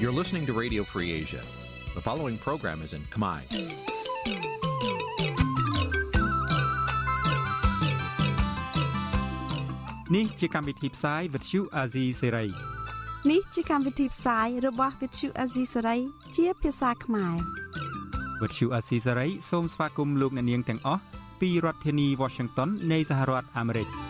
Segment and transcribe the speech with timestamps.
[0.00, 1.40] You're listening to Radio Free Asia.
[1.94, 3.38] The following program is in Khmer.
[10.14, 12.48] នេះជាកម្មវិធីផ្សាយ Vuthu Azizi Serai
[13.30, 16.00] នេះជាកម្មវិធីផ្សាយរបស់ Vuthu Azizi Serai
[16.36, 17.36] ជាភាសាខ្មែរ
[18.40, 21.02] Vuthu Azizi Serai សូមស្វាគមន៍លោកអ្នកនាងទាំងអស់
[21.40, 23.88] ពីរដ្ឋធានី Washington នៃសហរដ្ឋអាមេរិក។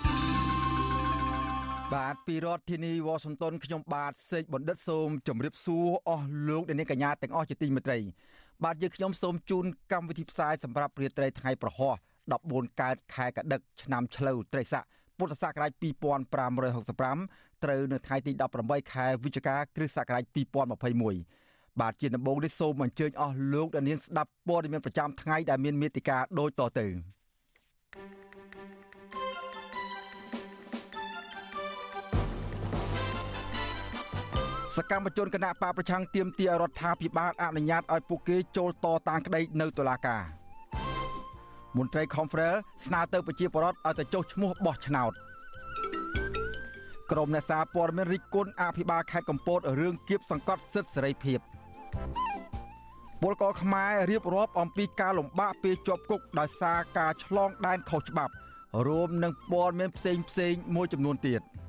[1.92, 7.98] បាទពីរដ្ឋធានីវ៉ាស៊ីនតោនខ្ញុំបាទសេកបណ្ឌិតសូមជម្រាបសួរអស់លោកអ្នកនាងកញ្ញាទាំងអស់ជាទីមេត្រី
[8.64, 11.94] បាទយើងខ្ញុំសូមជូនកម្មវិធីផ្សាយសម្រាប់រាត្រីថ្ងៃប្រហោះ
[12.36, 14.84] 14កើតខែកដិកឆ្នាំឆ្លូវត្រីស័ក
[15.18, 15.72] ពុទ្ធសករាជ
[16.48, 18.32] 2565ត្រូវនៅថ្ងៃទី
[18.62, 20.24] 18ខែវិច្ឆិកាគ្រិស្តសករាជ
[21.02, 26.86] 2021បាទជាដំបូងនេះសូមអញ្ជើញអស់លោកអ្នកនាងស្ដាប់ព័ត៌មានប្រចាំថ្ងៃដែលមានមេតិការដូចតទៅ
[34.76, 40.22] សកម្មជនគណៈបកប្រឆាំងទាមទាររដ្ឋាភិបាលអនុញ្ញាតឲ្យពួកគេចូលតតាំងក្តីនៅតុលាការ
[41.76, 42.54] មន្ត្រី Confrel
[42.86, 45.12] ស្នើទៅប្រជាពលរដ្ឋឲ្យទៅចុះឈ្មោះបោះឆ្នោត
[47.10, 51.38] ក្រមអ្នកសារព័ត៌មានរិះគន់អភិបាលខេត្តកំពតរឿងគៀបសង្កត់សិទ្ធិសេរីភាព
[53.22, 58.32] ពលករខ្មែររៀបរាប់អំពីការលំបាកពេលជាប់គុកដោយសារការឆ្លងដែនខុសច្បាប់
[58.86, 61.42] រួមនឹងព័ត៌មានផ្សេងផ្សេងមួយចំនួនទៀត។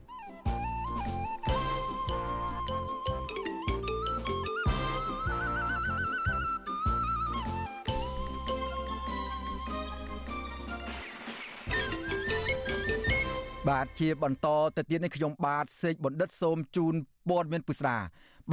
[13.69, 16.93] បាទជាបន្តទៅទៀតនេះខ្ញុំបាទសេកបណ្ឌិតសូមជូន
[17.29, 17.97] ព័ត៌មានពិស្ដា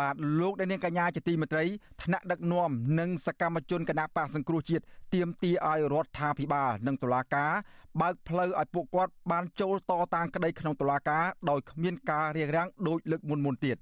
[0.00, 1.64] បាទលោកអ្នកនាងកញ្ញាជាទីមេត្រី
[2.02, 7.52] ថ្នាក់ដឹកនាំនិងសកម្មជនគណៈបកសង្គ្រោះជាតិទៀមទីឲ្យរដ្ឋាភិបាលនិងតុលាការ
[8.00, 13.76] បើកផ្លូវឲ្យពួកគាត់បានចូលតតាំងក្តីក្នុងតុលាការដោយគ្មានការរារាំងដោយលើកមុនមុនទៀត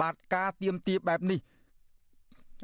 [0.00, 1.38] បាទការទៀមទីបែបនេះ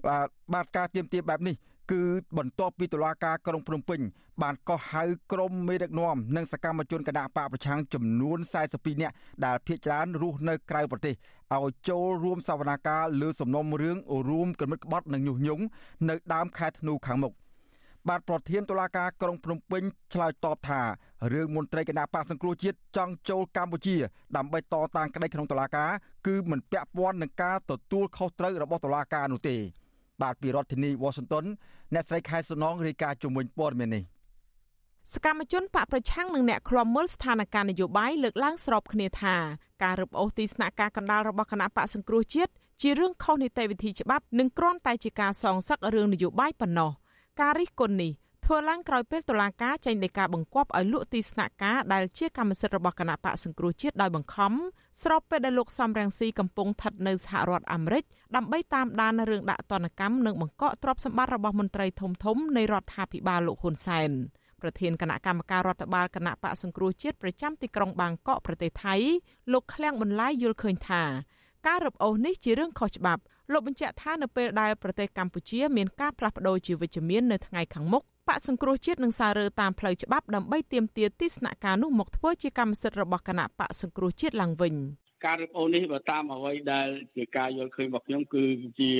[0.07, 1.55] បាទបាទការទៀមទីបែបនេះ
[1.91, 2.03] គឺ
[2.39, 4.01] បន្ទាប់ពីតុលាការក្រុងភ្នំពេញ
[4.43, 8.39] បានកោះហៅក្រុមមេដឹកនាំនិងសកម្មជនគណៈបកប្រឆាំងចំនួន
[8.71, 11.15] 42នាក់ដែលភ ieck ច្រើនរស់នៅក្រៅប្រទេស
[11.55, 13.97] ឲ្យចូលរួមសវនាការលើសំណុំរឿង
[14.31, 15.65] រួមគំនិតក្បត់និងញុះញង់
[16.09, 17.33] នៅដើមខែធ្នូខាងមុខ
[18.09, 19.83] បាទប្រធានតុលាការក្រុងភ្នំពេញ
[20.15, 20.81] ឆ្លើយតបថា
[21.33, 23.97] រឿងមន្ត្រីគណៈបកសង្គ្រោះជាតិចង់ចូលកម្ពុជា
[24.37, 24.63] ដើម្បីត
[24.97, 25.91] តាំងក្តីក្នុងតុលាការ
[26.27, 29.57] គឺមិនពាក់ព័ន្ធនឹងការទទួលខុសត្រូវរបស់តុលាការនោះទេ
[30.23, 31.45] បាទពីរដ្ឋធានី Washington
[31.95, 34.05] អ្នកស្រីខែសុណងរាយការណ៍ជំនួយព័ត៌មាននេះ
[35.15, 39.37] សកម្មជនបកប្រឆាំងនិងអ្នកឃ្លាំមើលស្ថានភាពនយោបាយលើកឡើងស្របគ្នាថា
[39.83, 42.53] ការរឹបអូសទីស្នាក់ការកណ្ដាលរបស់គណៈបកសង្គ្រោះជាតិ
[42.83, 46.91] ជារឿងខុសនីតិវិធីច្បាប់និងគ្រាន់តែជាការសងសឹករឿងនយោបាយប៉ុណ្ណោះ
[47.41, 48.13] ការរិះគន់នេះ
[48.47, 54.53] ធ្វើឡើងក្រោយពេលតុលាការចេញដីកាបង្គាប់ឲ្យលក់ទីស្នាក់ការដែលជាកម្មសិទ្ធិរបស់គណៈបកសង្គ្រោះជាតិដោយបង្ខំ
[55.03, 58.05] ស្របពេលដែលលោកសំរងស៊ីកំពុងស្ថិតនៅសហរដ្ឋអាមេរិក
[58.37, 64.11] ដើម្បីតាមដានរឿងដាក់ទណ្ឌកម្មនិងបង្កក់ទ្រព្យសម្បត្តិរបស់មន្ត្រីធំធំនៃរដ្ឋាភិបាលលោកហ៊ុនសែន
[64.61, 68.95] ប្រធានគណៈកម្មការរដ្ឋបាលគណៈបកសង្គ្រោះជាតិប្រចាំទីក្រុងបាងកកប្រទេសថៃ
[69.53, 71.03] លោកឃ្លាំងបន្លាយយល់ឃើញថា
[71.67, 73.23] ការរឹបអូសនេះជារឿងខុសច្បាប់
[73.53, 84.75] លោកបញ្ជាក់ថានៅពេលដែលប្រទេសកម្ពុជាមានការផ្លាស់ប្តូរជាវិជ្ជមាននៅថ្ងៃខាងមុខ បកសង្គ្រោះជាតិនឹងសាររើតាមផ្លូវច្បាប់ដើម្បីទាមទារទីស្នាក់ការនោះមកធ្វើជាកម្មសិទ្ធិរបស់គណៈបកសង្គ្រោះជាតិឡើងវិញ
[85.27, 88.45] ការរឹបអូសនេះបើតាមអ្វីដែលជាការយល់ឃើញរបស់ខ្ញុំគឺ
[88.81, 88.91] ជា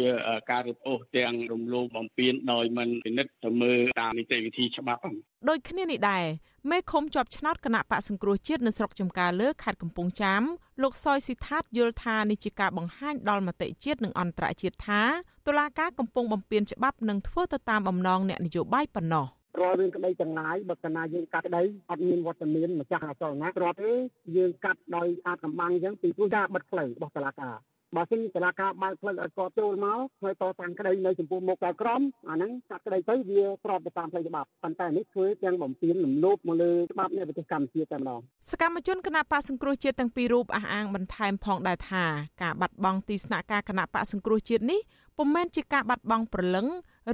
[0.51, 5.01] ការរឹបអូសទាំងរំលោភបំពានដោយមិនពិនិត្យទៅមើលតាមនីតិវិធីច្បាប់
[5.49, 6.25] ដូចគ្នានេះដែរ
[6.71, 10.43] មេឃុំជាប់ឆ្នោតគណៈបកសង្គ្រោះជាតិនៅស្រុកចំការលើខេត្តកំពង់ចាម
[10.83, 15.03] លោកសយស៊ីថាតយល់ថានេះជាការបង្ហាញដល់មតិជាតិនិងអន្តរជាតិថា
[15.47, 19.27] តុលាការកំពុងបំពានច្បាប់និងធ្វើទៅតាមបំណងអ្នកនយោបាយប៉ុណ្ណោះ
[19.61, 23.93] រាល់រឿងក្តីទាំងឡាយបើកាលណាយើងកាត់ក្តីអត់មានវត្តមានម្ចាស់អចលណាគ្រាន់ទេ
[24.37, 27.57] យើងកាត់ដោយអាចកំបាំងអញ្ចឹងពីព្រោះការបិទផ្លូវរបស់តុលាការ
[27.97, 38.21] បើសិនតឡាការបើកផ្លូវឲ្យគាត់ចូលមកហើយតតាំងក្តីនៅចំពោះមុខដល់ក្រមអាហ្នឹងកាត់ក្តីទៅវាស្របទៅតាមផ្លូវច្បាប់ប៉ុន្តែនេះធ្វើទាំងបំពេញលំលោភមកលើច្បាប់នៃប្រទេសកម្ពុជាតែម្ដង
[38.51, 42.05] សកម្មជនគណៈបកសង្គ្រោះជាតិទាំងពីររូបអះអាងបន្ថែមផងដែរថា
[42.43, 44.81] ការបាត់បង់ទីស្នាក់ការគណៈបកសង្គ្រោះជាតិនេះ
[45.19, 46.67] ពុំមែនជាការបាត់បង់ព្រលឹង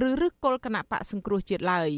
[0.07, 1.89] ឬឫសគល់គណៈបកសង្គ្រោះជាតិឡើយ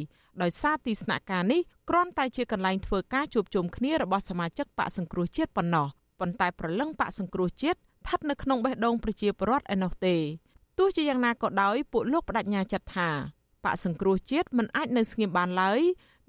[0.41, 5.87] ដោយសារទីស្នាក់ការនេះគ្រាន់តែជាកន្លែងធ្វើការជួបជុំគ្នារបស់សមាជិកបកសង្គ្រោះជាតិប៉ុណ្ណោះ
[6.19, 10.15] ប៉ុន្តែព្រលឹងបកសង្គ្រោះជាតិស្ថិតនៅក្នុងបេះដូងប្រជាពលរដ្ឋឯណោះទេ
[10.77, 13.09] ទោះជាយ៉ាងណាក៏ដោយពួកលោកបដិញ្ញាចិត្តថា
[13.63, 15.79] បកសង្គ្រោះជាតិមិនអាចនៅស្ងៀមបានឡើយ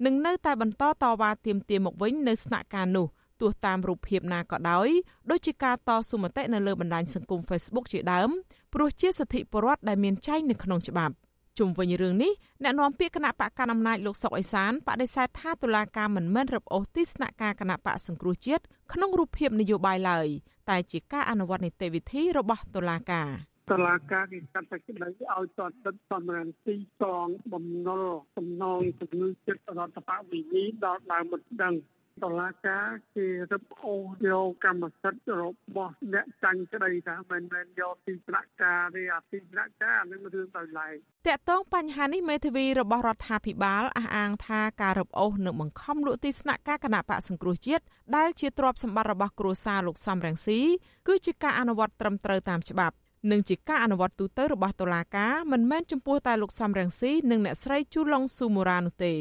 [0.05, 3.07] នឹងនៅតែបន្តតវ៉ាទាមទារមកវិញនៅស្នាក់ការនោះ
[3.41, 4.89] ទោះតាមរូបភាពណាក៏ដោយ
[5.29, 8.29] ដូចជាការតស៊ូមតិនៅលើបណ្ដាញសង្គម Facebook ជាដើម
[8.73, 11.13] ព្រោះជាសិទ្ធិពលរដ្ឋដែលមានចែងនៅក្នុងច្បាប់
[11.59, 12.31] ជុំវិញរឿងនេះ
[12.63, 18.63] អ្នកនាំពាក្យគណៈបកកណ្ដាលអំណាចលោកសុកអេសានបដិសេធថាតុលាការមិនមែនរឹបអូសទីស្នាក់ការគណៈបកសង្គ្រោះជាតិ
[18.93, 20.27] ក្នុងរូបភាពនយោបាយឡើយ
[20.69, 23.29] តែជាការអនុវត្តនីតិវិធីរបស់តុលាការ
[23.71, 25.61] តឡាការគេកាត់តែក្តីឲ្យត
[25.93, 28.05] តសំរានទីសងបំណុល
[28.37, 31.73] សំណងជំងឺចិត្តរដ្ឋបវិនីដល់ដើមមិនដឹង
[32.21, 35.43] តឡាការគេរឹបអូសយកកម្មសិទ្ធិរ
[35.75, 40.95] បស់អ្នកចាញ់ក្តីថាមិនមែនយកទីស្នាក់ការទេអាទីស្នាក់ការនឹងរឿងទៅឡែង
[41.27, 47.83] តកតងបញ្ហានេះមេធាវីរបស់រដ្ឋាភិបាលអះអាងថាការរឹបអូសនឹងបង្ខំលក់ទីស្នាក់ការគណៈបកសង្គ្រោះជាតិ
[48.15, 50.59] ដែលជាទ្រព្យសម្បត្តិរបស់គ្រួសារលោកសំរងស៊ី
[51.07, 52.95] គឺជាការអនុវត្តត្រឹមត្រូវតាមច្បាប់
[53.31, 59.15] និងជាការអនុវត្តទូទៅរបស់តុលាការមិនមែនចំពោះតែលោកសំរងស៊ីនិងអ្នកស្រីជូឡុងស៊ូមូរ៉ានោះទេ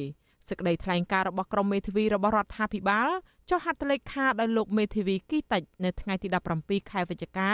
[0.49, 3.09] សេចក្តីថ្លែងការណ៍របស់ក្រុមមេធាវីរបស់រដ្ឋាភិបាល
[3.50, 6.29] ចុះហត្ថលេខាដោយលោកមេធាវីគីតិចនៅថ្ងៃទី
[6.61, 7.50] 17ខែវិច្ឆិកា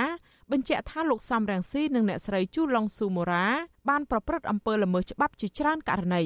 [0.50, 3.46] បញ្ជាក់ថាលោកសំរងស៊ីនិងអ្នកស្រីជូឡុងស៊ូមូរ៉ា
[3.88, 6.24] បានប្រព្រឹត្តអំពើល្មើសច្បាប់ជាច្រើនករណី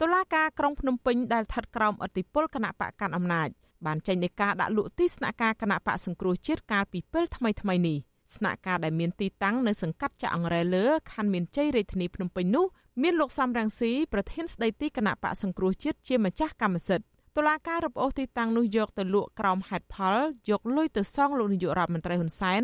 [0.00, 3.48] តុលាការក្រុងភ្នំពេញដែលស្ថិតក្រោមអធិបុលគណៈបកកាន់អំណាច
[3.86, 7.98] បានចេញនៃការដាក់លក់ទីស្នាក់ការគណៈបកសង្គ្រោះជាតិកាលពីពេលថ្មីៗនេះ
[8.36, 12.66] ស្នាក់ការដែលមានទីតាំងនៅសង្កាត់ចាក់អង្រែលើខណ្ឌមានជ័យរាជធានីភ្នំពេញនោះ
[13.00, 17.06] មានលោកសំរងស៊ីប្រធានស្ដីទីគណៈបកសង្គ្រោះជាតិជាម្ចាស់កម្មសិទ្ធិ
[17.36, 20.16] តុលាការរំអូសទីតាំងនោះយកទៅលក់ក្រោមហេតុផល
[20.50, 22.62] យកលុយទៅសងលោកនាយករដ្ឋមន្ត្រីហ៊ុនសែន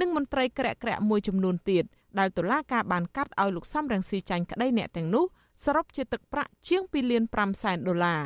[0.00, 1.84] និងមន្ត្រីក្រាក់ក្រាក់មួយចំនួនទៀត
[2.18, 5.24] ដែលតុលាការបានកាត់ឲ្យលោកសំរងស៊ីចាញ់ក្តីអ្នកទាំងនោះ
[5.64, 8.22] សរុបជាទឹកប្រាក់ជាង2លាន5សែនដុល្លារ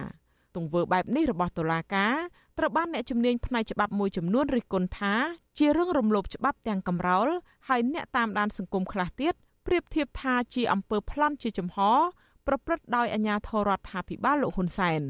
[0.57, 2.15] ទង្វើបែបនេះរបស់តុលាការ
[2.59, 5.15] ត្រូវបានអ្នកជំនាញផ្នែកច្បាប់មួយចំនួនរិះគន់ថា
[5.59, 7.29] ជារឿងរំលោភច្បាប់ទាំងកំរោល
[7.69, 9.35] ហើយអ្នកតាមដានសង្គមខ្លះទៀត
[9.67, 11.79] ប្រៀបធៀបថាជាអំពើប្លន់ជាចំហ
[12.47, 15.01] ប្រព្រឹត្តដោយអាជ្ញាធររដ្ឋាភិបាលលោកហ៊ុនសែន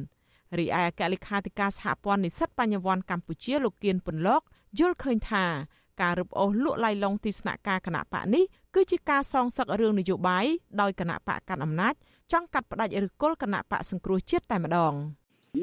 [0.58, 4.42] រីឯអគ្គលេខាធិការសហព័ន្ធនិស្សិតបញ្ញវន្តកម្ពុជាលោកគៀនពន្លក
[4.78, 5.44] យល់ឃើញថា
[6.02, 8.44] ការរឹបអូសលក់ឡៃឡុងទីស្នាក់ការគណៈបកនេះ
[8.74, 10.46] គឺជាការសងសឹករឿងនយោបាយ
[10.80, 11.94] ដោយគណៈបកកាន់អំណាច
[12.32, 14.94] ចង់កាត់ផ្តាច់ឬគល់គណៈបកសង្គ្រោះជាតិតែម្ដង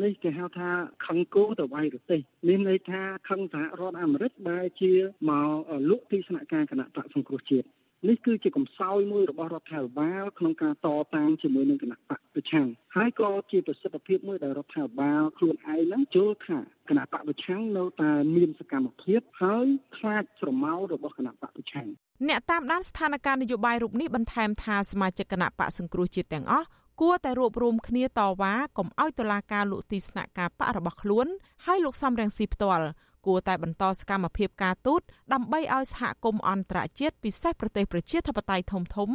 [0.04, 0.70] នេះគេហៅថា
[1.06, 4.92] ខឹងគោទៅវាយរទេសមានន័យថាខឹងសហរដ្ឋអាមេរិកដែលជា
[5.30, 5.48] មក
[5.90, 7.68] លក់ទីស្នាក់ការគណៈបកសង្គ្រោះជាតិ
[8.08, 16.58] នេះគឺជាកំសោយមួយរបស់រដ្ឋាភិបាលក្នុងការតតាំងជាមួយនឹងគណៈបកប្រឆាំងហើយក៏ជាប្រសិទ្ធភាពមួយដែលរដ្ឋាភិបាលខ្លួនឯងហ្នឹងចូលថា
[16.90, 19.66] គណៈបកប្រឆាំងនៅតែមានសកម្មភាពហើយ
[19.98, 21.88] ខ្លាចស្រមោលរបស់គណៈបកប្រឆាំង
[22.30, 26.68] អ្នកតាមដានស្ថានភាពនយោបាយរូបនេះបន្ថែមថាសមាជិកគណៈបកសង្គ្រោះជាតិទាំងអស់
[27.02, 31.28] គួរតែរួបរวมគ្នាតវ៉ាកុំឲ្យតុលាការលក់ទីស្នាក់ការបករបស់ខ្លួន
[31.66, 32.86] ហើយលោកសំរងស៊ីផ្ទាល់
[33.26, 35.02] គួរតែបន្តសកម្មភាពការទូត
[35.34, 39.10] ដើម្បីឲ្យសហគមន៍អន្តរជាតិពិសេសប្រទេសប្រជាធិបតេយ្យធំធំ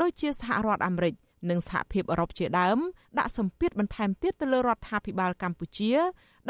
[0.00, 1.14] ដូចជាសហរដ្ឋអាមេរិក
[1.50, 2.78] និងសហភាពអឺរ៉ុបជាដើម
[3.18, 5.92] ដាក់សម្ពាធបន្ថែមទៀតទៅលើរដ្ឋាភិបាលកម្ពុជា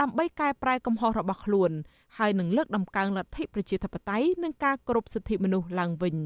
[0.01, 1.71] ដើម្បីកែប្រែកំហុសរបស់ខ្លួន
[2.19, 6.17] ហើយនឹងលើកដំកើងលទ្ធិប្រជាធិបតេយ្យនិងការគោរពសិទ្ធិមនុស្សឡើងវិញ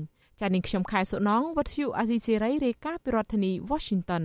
[0.41, 4.25] ចា៎នាងខ្ញុំខែសុណងវັດឈូអាស៊ីសេរីរាយការណ៍ពីរដ្ឋធានី Washington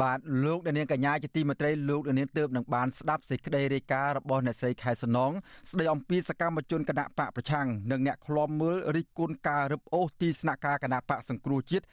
[0.00, 5.32] បាទលោកអ្នកនាងកញ្ញាជាទីមេត្រីលោកអ្នកនាងទើបនឹងបានស្ដាប់សេចក្តីរាយការណ៍របស់អ្នកស្រីខែសំណង
[5.70, 11.84] ស្ដីអំពីសកម្មជនគណៈបកប្រឆាំងនិងអ្នកឃ្លាំមើលរិះគន់ការរឹបអូសទីស្នាក់ការគណៈបកសង្គ្រោះជាតិ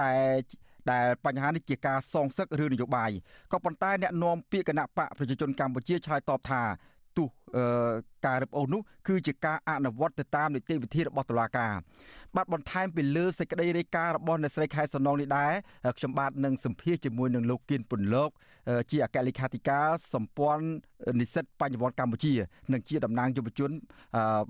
[0.00, 0.12] តែ
[0.90, 3.10] ដែលបញ្ហានេះជាការសងសឹកឬនយោបាយ
[3.52, 6.62] ក៏ប៉ុន្តែអ្នកនាំពាក្យគណៈបកប្រជាជនកម្ពុជាឆ្លើយតបថា
[7.16, 7.28] ទោះ
[8.26, 11.72] ការរឹបអូសនោះគឺជាការអនុវត្តទៅតាមនីតិវិធីរបស់តុលាការ
[12.36, 15.52] បាទបន្ថែមពីលើសេចក្តីរាយការណ៍របស់អ្នកស្រីខែសំណងនេះដែរ
[15.98, 18.30] ខ្ញុំបាទនឹងសម្ភាសជាមួយនឹងលោកគៀនពុនលោក
[18.90, 20.64] ជាអគ្គលេខាធិការសម្ព័ន្ធ
[21.20, 22.32] និស្សិតបញ្ញវន្តកម្ពុជា
[22.72, 23.70] និងជាតំណាងយុវជន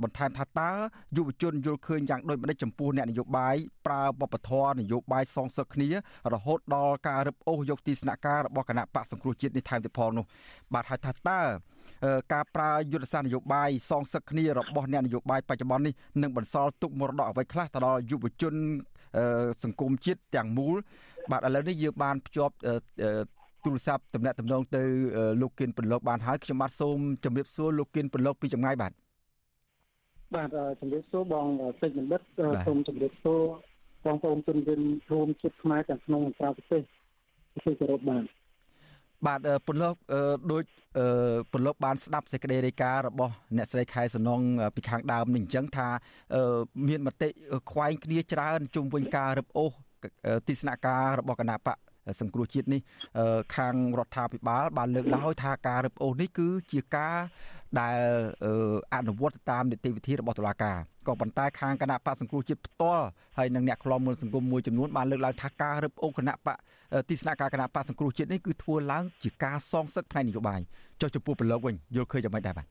[0.02, 0.70] បន្ថែមថាតើ
[1.16, 3.54] យុវជនយល់ឃើញយ៉ាងដូចម្តេចចំពោះអ្នកនយោបាយ
[3.86, 5.88] ប្រើបបធរនយោបាយសងសឹកគ្នា
[6.32, 10.24] រហូតដល់ការរឹបអូសយកទីស្នាក់ការរបស់គណៈបកសង្គ្រោះជាតិនេះថែមទៀតផងនោះ
[10.74, 11.40] បាទហើយថាតើ
[12.32, 18.54] ការប្រើយុទ្ធសាស្ត្រនយោបាយសងសឹកគ្នារបស់អ្នកនយោបាយបច្ចុប្បន្ននេះនឹងបន្សល់ទុកមរតកអ្វីខ្លះទៅដល់យុវជន
[19.64, 20.76] សង្គមជាតិទាំងមូល
[21.30, 22.54] បាទឥឡូវនេះយើងបានភ្ជាប់
[23.64, 24.82] ទូរស័ព្ទតំណាក់តំណងទៅ
[25.40, 28.92] លោកគិនពន្លកបានហើយខ្ញុំបាទសូមជម្រាបសួរលោកគិនពន្លកពីចម្ងាយបាទ
[30.34, 30.48] បាទ
[30.80, 31.46] ជម្រាបសួរបង
[31.80, 32.20] សេចបណ្ឌិត
[32.66, 33.40] សូមជម្រាបសួរ
[34.04, 34.82] បងប្អូនជនជាតិ
[35.12, 36.82] រួមជាតិខ្មែរទាំងក្នុងនិងក្រៅប្រទេស
[37.64, 38.24] គឺគោរពបាទ
[39.26, 39.94] បាទពន្លក
[40.52, 40.64] ដូច
[41.52, 44.40] ពន្លកបានស្ដាប់សេចក្តីរាយការណ៍របស់អ្នកស្រីខែសំណង
[44.74, 45.88] ពីខាងដើមនេះអញ្ចឹងថា
[46.88, 47.28] មានមតិ
[47.70, 49.72] ខ្វែងគ្នាច្រើនជុំវិញការរឹបអូស
[50.48, 51.76] ទីស្នាក់ការរបស់គណៈបក
[52.20, 52.80] សង្គ្រោះជាតិនេះ
[53.56, 57.16] ខាងរដ្ឋាភិបាលបានលើកឡើងហើយថាការរឹបអូសនេះគឺជាការ
[57.80, 58.00] ដែល
[58.94, 63.06] អនុវត្តតាមនីតិវិធីរបស់តុលាការក៏ប៉ុន្តែខាងគណៈបកសង្គ្រោះជាតិផ្ទាល់
[63.38, 66.56] ហើយនិងអ្នកខ្លំមើលសង្គមមួយចំនួនបានលើកឡើងថាការរឹបអូសគណៈបក
[67.08, 70.60] ទីស្នាក់ការគណៈបកសង្គ្រោះជាតិនេះគឺធ្វើឡើងជាការសងសឹកផ្នែកនយោបាយ
[71.00, 72.66] ចុះចំពោះប្រឡូកវិញយល់ឃើញយ៉ាងម៉េចដែរបាទ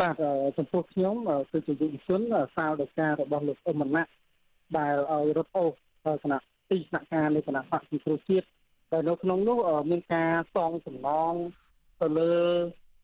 [0.00, 0.14] បាទ
[0.58, 1.14] ចំពោះខ្ញុំ
[1.50, 2.20] គឺជាយុវជន
[2.56, 4.08] សាលដោយការរបស់លោកអ៊ុំមណៈ
[4.78, 5.72] ដែលឲ្យរត់អូស
[6.22, 6.40] គណៈ
[6.70, 8.46] ទីស្នាក់ការនៃគណៈបកសង្គ្រោះជាតិ
[8.92, 9.58] តែនៅក្នុងនោះ
[9.90, 11.34] មានការសងសំណង
[12.00, 12.32] ទៅលើ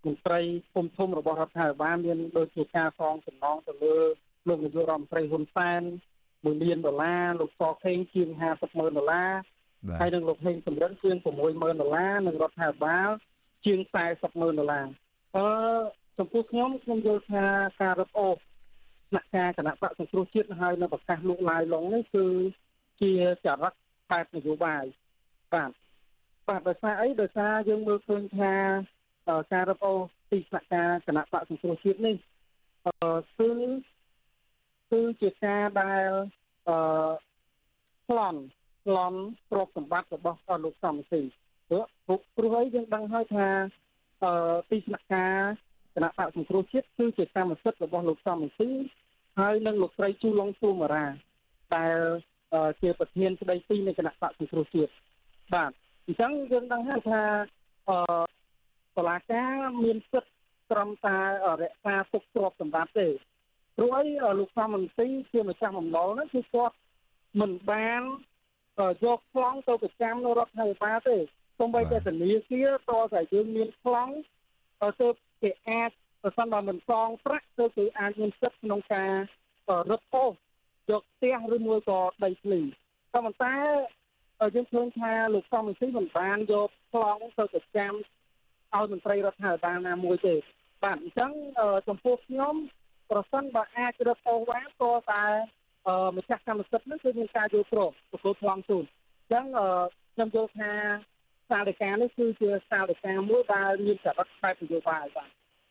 [0.06, 0.40] មន្ត្រី
[0.74, 3.96] គុំធំរបស់រដ្ឋាភិបាលមានដូចជាការសងសំណងទៅលើ
[4.48, 5.82] លោកនាយករដ្ឋមន្ត្រីហ៊ុនសែន
[6.22, 9.32] 1លានដុល្លារលោកសខេងជាង50ម៉ឺនដុល្លារ
[10.00, 13.08] ហើយនឹងលោកហេងសំរិនជាង6ម៉ឺនដុល្លារនិងរដ្ឋាភិបាល
[13.64, 13.78] ជាង
[14.10, 14.86] 40ម៉ឺនដុល្លារ
[15.36, 15.46] អឺ
[16.18, 17.44] ចំពោះខ្ញុំខ្ញុំយល់ថា
[17.80, 22.26] ការរឹបអូសស្នាក់ការគណៈបកសង្គ្រោះជាតិហើយនៅប្រកាសលោកឡាយឡុងនេះគឺ
[23.00, 23.12] ជា
[23.44, 23.72] ចរិត
[24.10, 24.84] បែបនយោបាយ
[25.54, 25.70] បាទ
[26.48, 28.54] បាទដោយសារអីដោយសារយើងមើលឃើញថា
[29.52, 29.98] ការរឹបអូស
[30.30, 32.16] ទីស្នាក់ការគណៈបកសង្គ្រោះជាតិនេះ
[32.86, 32.92] អឺ
[33.38, 33.50] គឺ
[34.90, 36.10] គឺជាការដែល
[36.68, 36.76] អឺ
[38.08, 38.40] ប្លន់
[38.86, 39.18] ប្លន់
[39.50, 41.22] ទ្រព្យសម្បត្តិរបស់លោកសំស៊ី
[41.68, 43.48] ព្រោះព្រោះអីយើងដឹងហើយថា
[44.24, 45.36] អឺទីស្នាក់ការ
[45.94, 48.70] គណៈបកសង្គ្រោះជាតិគឺជាកម្មសិទ្ធិរបស់លោកសំស៊ី
[49.38, 51.06] ហើយនិងលោកស្រីជូឡុងស៊ូមារ៉ា
[51.76, 51.98] ដែល
[52.80, 54.92] ជាប្រធានស្ដីទីនៃគណៈបកសង្គ្រោះជាតិ
[55.54, 55.70] បាទ
[56.06, 57.20] អញ្ចឹងយើងដឹងហើយថា
[57.88, 58.25] អឺ
[58.96, 60.32] តឡាការមានសិទ្ធិ
[60.70, 61.18] ត្រឹមតែ
[61.62, 63.08] រក្សាទុកទ្រព្យសម្បត្តិទេ
[63.76, 64.04] ព្រោះអី
[64.38, 66.74] លោកសំមន្ត្រីជាម្ចាស់បំណុលហ្នឹងគឺគាត់
[67.40, 68.02] មិនបាន
[69.04, 71.16] យកខ្លងទៅប្រចាំនៅរដ្ឋាភិបាលទេ
[71.58, 74.08] សូម្បីតែធនាគារតើតែយើងមានខ្លង
[74.82, 75.08] ទៅ
[75.42, 75.90] គេអាច
[76.22, 79.12] ប្រសិនបើមិនសងប្រាក់ទៅគេអាចមានសិទ្ធិក្នុងការ
[79.90, 80.32] រឹបអូស
[80.90, 82.60] យកផ្ទះឬមួយក៏ដីធ្លី
[83.12, 83.54] ក៏ប៉ុន្តែ
[84.54, 87.92] យើងឃើញថាលោកសំមន្ត្រីមិនបានយកខ្លងទៅប្រចាំ
[88.74, 90.34] ឲ្យមន្ត្រីរដ្ឋាភិបាលណាមួយទេ
[90.84, 91.30] បាទអញ្ចឹង
[91.88, 92.54] ចំពោះខ្ញុំ
[93.10, 95.24] ប្រសិនបើអាចរឹបអូសបានក៏តែ
[96.16, 98.84] ម្ចាស់កម្មសិទ្ធិនឹងគឺមានការយល់ព្រមទទួលថ្លង់ជូន
[99.20, 99.44] អញ្ចឹង
[100.14, 100.70] ខ្ញុំយល់ថា
[101.50, 105.30] សាលការនេះគឺជាសាលការមួយដែលមានចរិតបែបនយោបាយបាទ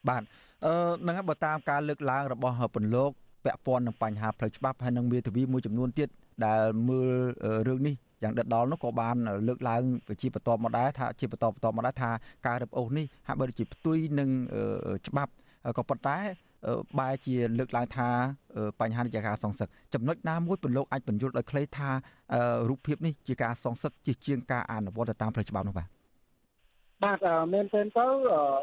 [0.10, 0.24] បាទ
[0.66, 3.12] អឺនឹងបើតាមការលើកឡើងរបស់ពន្លក
[3.46, 6.10] ពាក់ព័ន្ធនឹងបញ្ហាផ្លូវច្បាប់ហើយនឹងមេធាវីមួយចំនួនទៀត
[6.46, 7.14] ដែលមើល
[7.68, 7.96] រឿងនេះ
[8.26, 9.16] យ៉ាងដិតដល់នោះក៏បាន
[9.48, 9.82] លើកឡើង
[10.22, 12.12] ជាបន្តមកដែរថាជាបន្តបន្តមកដែរថា
[12.48, 14.30] ការរឹបអូសនេះហាក់បីជាផ្ទុយនឹង
[15.08, 15.32] ច្បាប់
[15.78, 16.18] ក៏ប៉ុន្តែ
[17.00, 18.10] បែរជាលើកឡើងថា
[18.80, 21.90] បញ្ហានេះជាការសងសឹកចំណុចណាមួយពន្លកអាចបញ្យល់ដោយខ្លីថា
[22.70, 25.88] រូបភាពនេះជាការសងសឹកជាជាងការអនុវត្តតាមផ្លូវច្បាប់នោះបាទ
[27.04, 27.20] បាទ
[27.54, 28.08] មែនទែនទៅ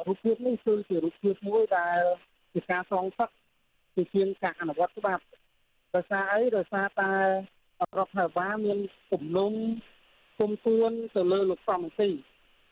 [0.06, 2.00] រូបភាពនេះគឺជារូបភាពមួយដែល
[2.54, 3.28] ជាការសងសឹក
[3.96, 5.22] ជាជាងការអនុវត្តច្បាប់
[5.94, 7.12] ដោយសារអីដោយសារតែ
[7.98, 8.78] រដ្ឋាភិបាលមាន
[9.12, 9.52] គំនុំ
[10.38, 12.10] គុំទួនទៅលើលោកសំស៊ី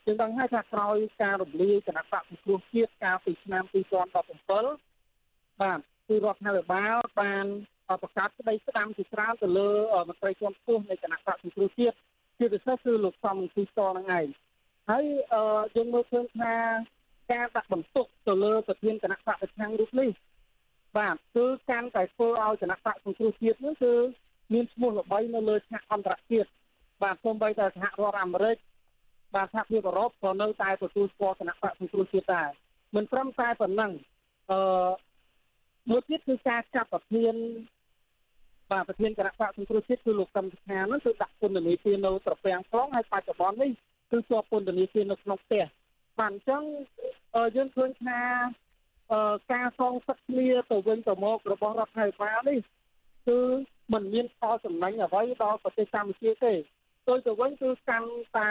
[0.05, 7.47] យើងដឹងហើយថាក្រោយការរំលាយគណៈបកសង្គ្រោះជាតិកាលពីឆ្នាំ2017បាទគឺរដ្ឋាភិបាលបាន
[8.03, 9.71] ប្រកាសក្តីស្ដាំជាច្រើនទៅលើ
[10.09, 11.97] មន្ត្រីជាន់ខ្ពស់នៃគណៈបកសង្គ្រោះជាតិ
[12.39, 14.27] ជាពិសេសគឺលោកសំស៊ីសនឹងឯង
[14.91, 15.05] ហើយ
[15.77, 16.55] យើងមើលឃើញថា
[17.33, 20.11] ការដាក់បន្ទុកទៅលើប្រធានគណៈបកប្រឆាំងរូបនេះ
[20.99, 23.95] បាទគឺកាន់តែធ្វើឲ្យគណៈបកសង្គ្រោះជាតិនេះគឺ
[24.53, 26.49] មានឈ្មោះល្បីនៅលើឆាកអន្តរជាតិ
[27.03, 28.57] បាទសូម្បីតែសហរដ្ឋអាមេរិក
[29.35, 32.49] បាទសហភាពអឺរ៉ុបក៏នៅតែទទួលស្គាល់គណៈបកសង្គ្រោះជាតិដែរ
[32.97, 33.93] មិនត្រឹមតែប៉ុណ្ណឹង
[34.51, 34.91] អឺ
[35.91, 37.35] មួយទៀតគឺការចាប់ប្រធាន
[38.71, 43.71] បាទប្រធានគណៈបកសង្គ្រោះជាតិគឺលោកកឹមសុខានោះគឺដាក់ពន្ធនាគារនៅត្រពាំងខ្លងហើយបច្ចុប្បន្ននេះ
[44.11, 45.65] គឺជាប់ពន្ធនាគារនៅក្នុងផ្ទះ
[46.19, 46.63] បាទអញ្ចឹង
[47.57, 48.21] យើងឃើញថា
[49.53, 52.59] ការសងសឹកគ្នាទៅវិញទៅមករបស់រដ្ឋាភិបាលនេះ
[53.29, 53.39] គឺ
[53.93, 56.53] มันមានផលចំណេញអ្វីដល់ប្រទេសកម្ពុជាទេ
[57.07, 58.51] ទៅទៅវិញគឺកាន់តែ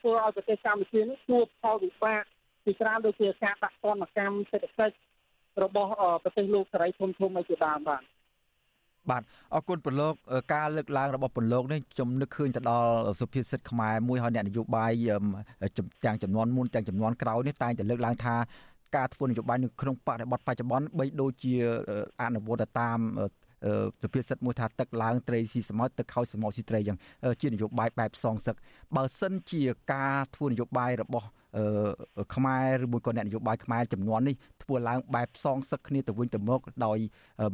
[0.00, 2.22] ធ្វើឲ្យប្រទេសកម្ពុជានេះជួបផលវិបាក
[2.64, 4.94] ពីច្រើនដូចជាការដាក់ទណ្ឌកម្មសេដ្ឋកិច្ច
[5.62, 5.90] របស់
[6.22, 8.02] ប្រទេសលោកសេរីធំធំឲ្យជាដើមបាទ
[9.10, 9.22] បាទ
[9.54, 10.14] អរគុណពលលោក
[10.54, 14.92] ការលើកឡើងរបស់ពលលោកនេះខ្ញុំនឹកឃើញទៅដល់សុភាសិតខ្មែរមួយហើយអ្នកនយោបាយ
[16.04, 18.36] ទាំងចំនួនមុនទាំងចំនួនក្រោយនេះតែងតែលើកឡើងថា
[18.96, 21.54] ការធ្វើនយោបាយនៅក្នុងបរិបទបច្ចុប្បន្នបីដូចជា
[22.22, 22.98] អនុវត្តតាម
[24.02, 26.98] សុភាសិតមួយថាទឹកឡើងត្រីស៊ីសមុទ្រទឹកខូចសមុទ្រស៊ីត្រីយ៉ាង
[27.42, 28.56] ជានយោបាយបែបសងសឹក
[28.96, 31.26] បើសិនជាការធ្វើនយោបាយរបស់
[32.34, 36.98] ខ្មែរឬមួយក៏អ្នកនយោបាយខ្មែរចំនួននេះធ្វើឡើងបែបសងសឹកគ្នាទៅវិញទៅមកដោយ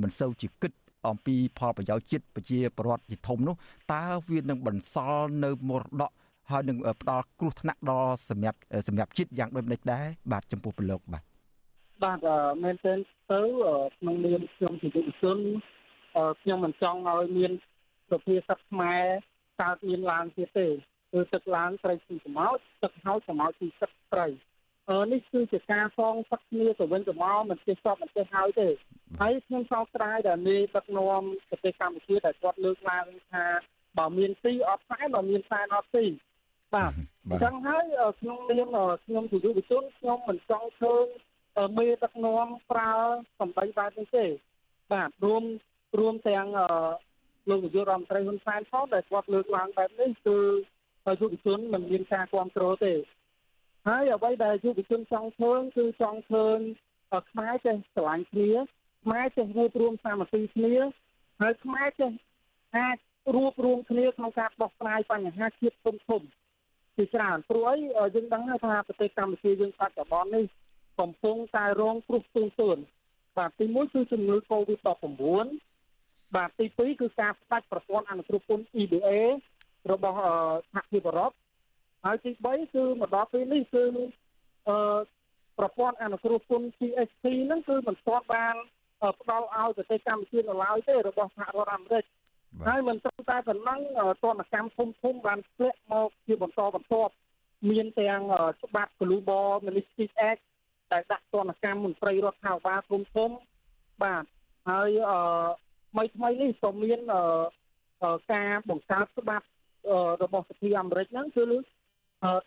[0.02, 0.73] មិនសូវជាគិត
[1.09, 3.55] អំពីផលប្រយោជន៍ជាតិប្រជាពលរដ្ឋជាធំនោះ
[3.93, 6.11] តើវានឹងបន្សល់នៅមរតក
[6.50, 11.23] ហើយនឹងផ្ដល់គ្រោះថ្នាក់ដល់សម្រាប់សម្រាប់ជាតិយ៉ាងដូចម្ដេចដែរបាទចំពោះប្រឡូកបាទ
[12.05, 12.19] បាទ
[12.62, 12.99] មែនទែន
[13.31, 13.40] ទៅ
[13.99, 15.38] ក្នុងនាមខ្ញុំជាយុវជន
[16.40, 17.52] ខ្ញុំមិនចង់ឲ្យមាន
[18.11, 19.05] សុភាសិតខ្មែរ
[19.61, 20.67] កើតមានឡើងទៀតទេ
[21.12, 24.26] គឺទឹកឡើងត្រីស៊ីសមុទ្រទឹកហោចសមុទ្រស៊ីទឹកត្រី
[24.90, 28.69] អឺនេះគឺជាការសងសឹកគ្នាទៅវិញទៅមកមិនចេះសពមិនចេះហើយទេ
[29.21, 33.45] ហើយខ្ញុំសោកស្ដាយដែលមេដឹកនាំប្រទេសកម្ពុជាដែលគាត់លើកឡើងថា
[33.99, 36.05] បើមានទីអត់ខ្សែបើមានខ្សែអត់ទី
[36.75, 36.93] បាទ
[37.29, 37.85] អញ្ចឹងហើយ
[38.21, 38.69] ក្នុងនាម
[39.05, 41.07] ខ្ញុំជាយុវជនខ្ញុំមិនចង់ឃើញ
[41.79, 42.93] មេដឹកនាំប្រើ
[43.40, 44.26] សម្ដីបែបនេះទេ
[44.93, 45.45] បាទរួម
[46.00, 46.48] រួមទាំង
[47.50, 50.38] លោកនាយករដ្ឋមន្ត្រីហ៊ុនសែនផងដែលគាត់លើកឡើងបែបនេះគឺ
[51.19, 52.93] យុវជនមិនមានការគ្រប់គ្រងទេ
[53.88, 56.60] ហើយអ្វីដែលយុវជនចង់ឃើញគឺចង់ឃើញ
[57.29, 58.51] ខ្មែរចេះស្រឡាញ់គ្នា
[59.03, 60.75] ខ្មែរចេះរួបរวมសាមគ្គីគ្នា
[61.41, 62.12] ហើយខ្មែរចេះ
[62.77, 62.98] អាច
[63.36, 66.22] រួបរวมគ្នាក្នុងការដោះស្រាយបញ្ហាជាតិធំធំ
[66.95, 67.65] ជាច្រើនព្រោះ
[68.00, 70.45] អីយើងដឹងថាប្រទេសកម្ពុជាយើងបច្ចុប្បន្ននេះ
[71.00, 72.77] កំពុងតែរងគ្រោះទូទួន
[73.38, 75.68] បាទទី1គឺជំងឺ Covid-19
[76.37, 79.08] បាទទី2គឺការផ្ដាច់ប្រព័ន្ធអនុគ្រោះពន្ធ EBA
[79.92, 80.16] របស់
[80.72, 81.32] សហភាពអឺរ៉ុប
[82.04, 83.84] ហើយទី3គឺមកដល់ពេលនេះគឺ
[84.68, 84.99] អឺ
[85.58, 88.54] ប្រព័ន្ធអនុគ្រោះពន្ធ GSP ហ្នឹងគឺមិនទាន់បាន
[89.20, 92.04] ផ្ដល់ឲ្យប្រទេសកម្ពុជានៅឡើយទេរបស់សហរដ្ឋអាមេរិក
[92.66, 93.80] ហើយមិនត្រឹមតែប៉ុណ្ណឹង
[94.22, 97.12] ទណ្ឌកម្មធំធំបានធ្លាក់មកជាបន្តបន្ទាប់
[97.70, 98.22] មានទាំង
[98.62, 100.42] ច្បាប់ Global Magnitsky Act
[100.92, 103.30] ដែលដាក់ទណ្ឌកម្មមន្ត្រីរដ្ឋាភិបាលធំធំ
[104.02, 104.25] បាទ
[104.68, 105.18] ហើយអឺ
[105.90, 107.00] ថ្មីថ្មីនេះក៏មាន
[108.32, 109.47] ការបង្កើតច្បាប់
[110.23, 111.44] របស់សភាអាមេរិកហ្នឹងគឺ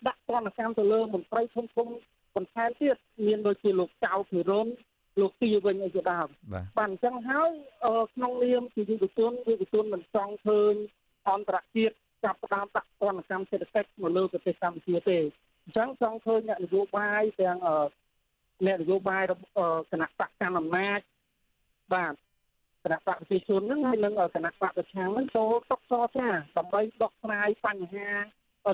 [0.07, 1.87] ដាក់ទណ្ឌកម្មទៅលើមន្ត្រីធំធំ
[2.35, 4.67] បន្ថែមទៀតមានដូចជាលោកចៅភិរុន
[5.21, 6.27] លោកទីវិញអីជាដើម
[6.77, 7.49] បាទអញ្ចឹងហើយ
[8.13, 10.73] ក្នុងនាមជាយុវជនយុវជនមិនចង់ឃើញ
[11.29, 15.17] អន្តរជាតិចាប់ផ្ដើមដាក់ទណ្ឌកម្មសេដ្ឋកិច្ចមកលើប្រទេសកម្ពុជាទេ
[15.63, 17.57] អញ្ចឹងចង់ឃើញអ្នកនយោបាយទាំង
[18.65, 19.23] អ្នកនយោបាយ
[19.91, 20.99] គណៈបកកណ្ដាលអំណាច
[21.93, 22.13] បាទ
[22.83, 28.11] គណៈបកប្រជាជនហ្នឹងហើយនឹងគណៈបកប្រឆាំងហ្នឹងចូលតុកចរចាដើម្បីដោះស្រាយបញ្ហា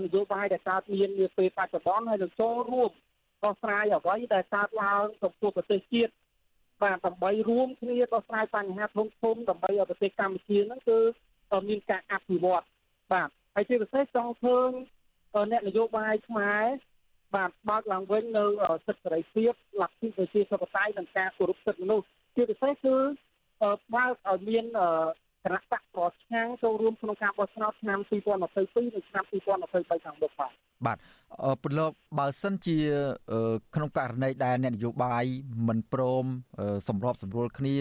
[0.01, 2.91] នយោបាយដែលកើតមាននាពេលបច្ចុប្បន្នហើយនឹងចូលរួម
[3.43, 6.11] ដោះស្រាយអ្វីដែលកើតឡើងចំពោះប្រទេសជាតិ
[6.83, 10.99] បាទដើម្បីរួមគ្នាដោះស្រាយបញ្ហាធំធំដើម្បីឲ្យប្រទេសកម្ពុជាហ្នឹងគឺ
[11.69, 12.65] មានការអភិវឌ្ឍ
[13.11, 14.71] បាទហើយជាពិសេសចង់ឃើញ
[15.51, 16.65] អ្នកនយោបាយខ្មែរ
[17.35, 18.45] បាទបើកឡើងវិញនៅ
[18.85, 22.95] សិទ្ធិសេរីភាពលទ្ធិប្រជាធិបតេយ្យនិងការគោរពសិទ្ធិមនុស្សជាពិសេសគឺ
[23.61, 24.65] បើកឲ្យមាន
[25.43, 28.47] គណៈបកប្រឆាំងចូលរួមក្នុងការបោះឆ្នោតឆ្នាំ2022និ
[29.01, 30.51] ងឆ្នាំ2023ខាងមុខបាទ
[30.85, 30.97] បាទ
[31.63, 32.77] ពលលោកបើសិនជា
[33.75, 35.25] ក្នុងករណីដែលអ្នកនយោបាយ
[35.67, 36.25] មិនព្រម
[36.88, 37.77] សម្របសម្រួលគ្នា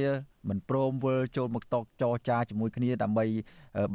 [0.50, 3.24] មិនព្រមវិលចូលមកតកចរចាជាមួយគ្នាដើម្បី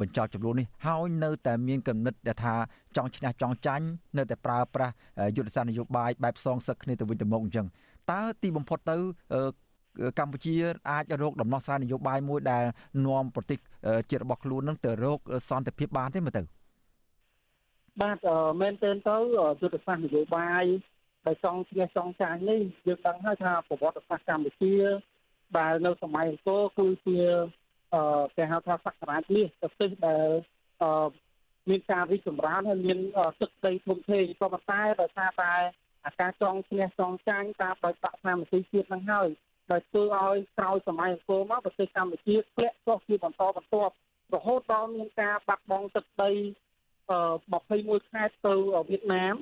[0.00, 2.54] បញ្ចប់ចំនួននេះហើយនៅតែមានគំនិតដែលថា
[2.96, 3.86] ចង់ឈ្នះចង់ចាញ់
[4.18, 4.94] នៅតែប្រើប្រាស់
[5.36, 7.66] យុទ្ធសាស្ត្រនយោបាយបែបសងសឹកគ្នាទៅវិញទៅមកអញ្ចឹង
[8.12, 8.96] តើទីបំផុតទៅ
[10.18, 10.54] កម្ពុជា
[10.90, 12.64] អាចរកដំណោះស្រាយនយោបាយមួយដែល
[13.06, 13.58] នាំប្រទេស
[14.10, 16.42] ជាតិរបស់ខ្លួននឹងទៅរកសន្តិភាពបានទេមើលទៅ
[18.02, 18.18] បាទ
[18.60, 19.16] មែនទែនទៅ
[19.60, 20.64] យុទ្ធសាស្ត្រនយោបាយ
[21.26, 24.74] ដែលចង់ឈ្នះចង់ចាញ់នេះយើងដឹងហើយថាប្រវត្តិសាស្ត្រកម្ពុជា
[25.58, 27.18] ដែលនៅសម័យអង្គរគឺជា
[27.94, 30.28] អឺគេហៅថាសក្ការៈនេះប្រទេសដែល
[30.82, 31.08] អឺ
[31.70, 32.98] មានការរីកចម្រើនហើយមាន
[33.40, 35.54] ទឹកដីធំធេងក៏ប៉ុន្តែដោយសារតែ
[36.06, 39.28] អាការចង់ឈ្នះចង់ចាញ់តាមដោយបាក់ស្នាមនីតិជាតិនឹងហើយ
[39.70, 43.94] ដែលធ្វើឲ្យក្រោយសម័យអង្គរមកប្រទេសកម្ពុជាធ្លាក់ចុះជាបន្តបន្ទាប់
[44.34, 46.30] រហូតដល់មានការបាត់បង់ទឹកដី
[47.10, 47.18] អឺ
[47.64, 48.54] 21ខែទៅ
[48.88, 49.34] វៀតណាម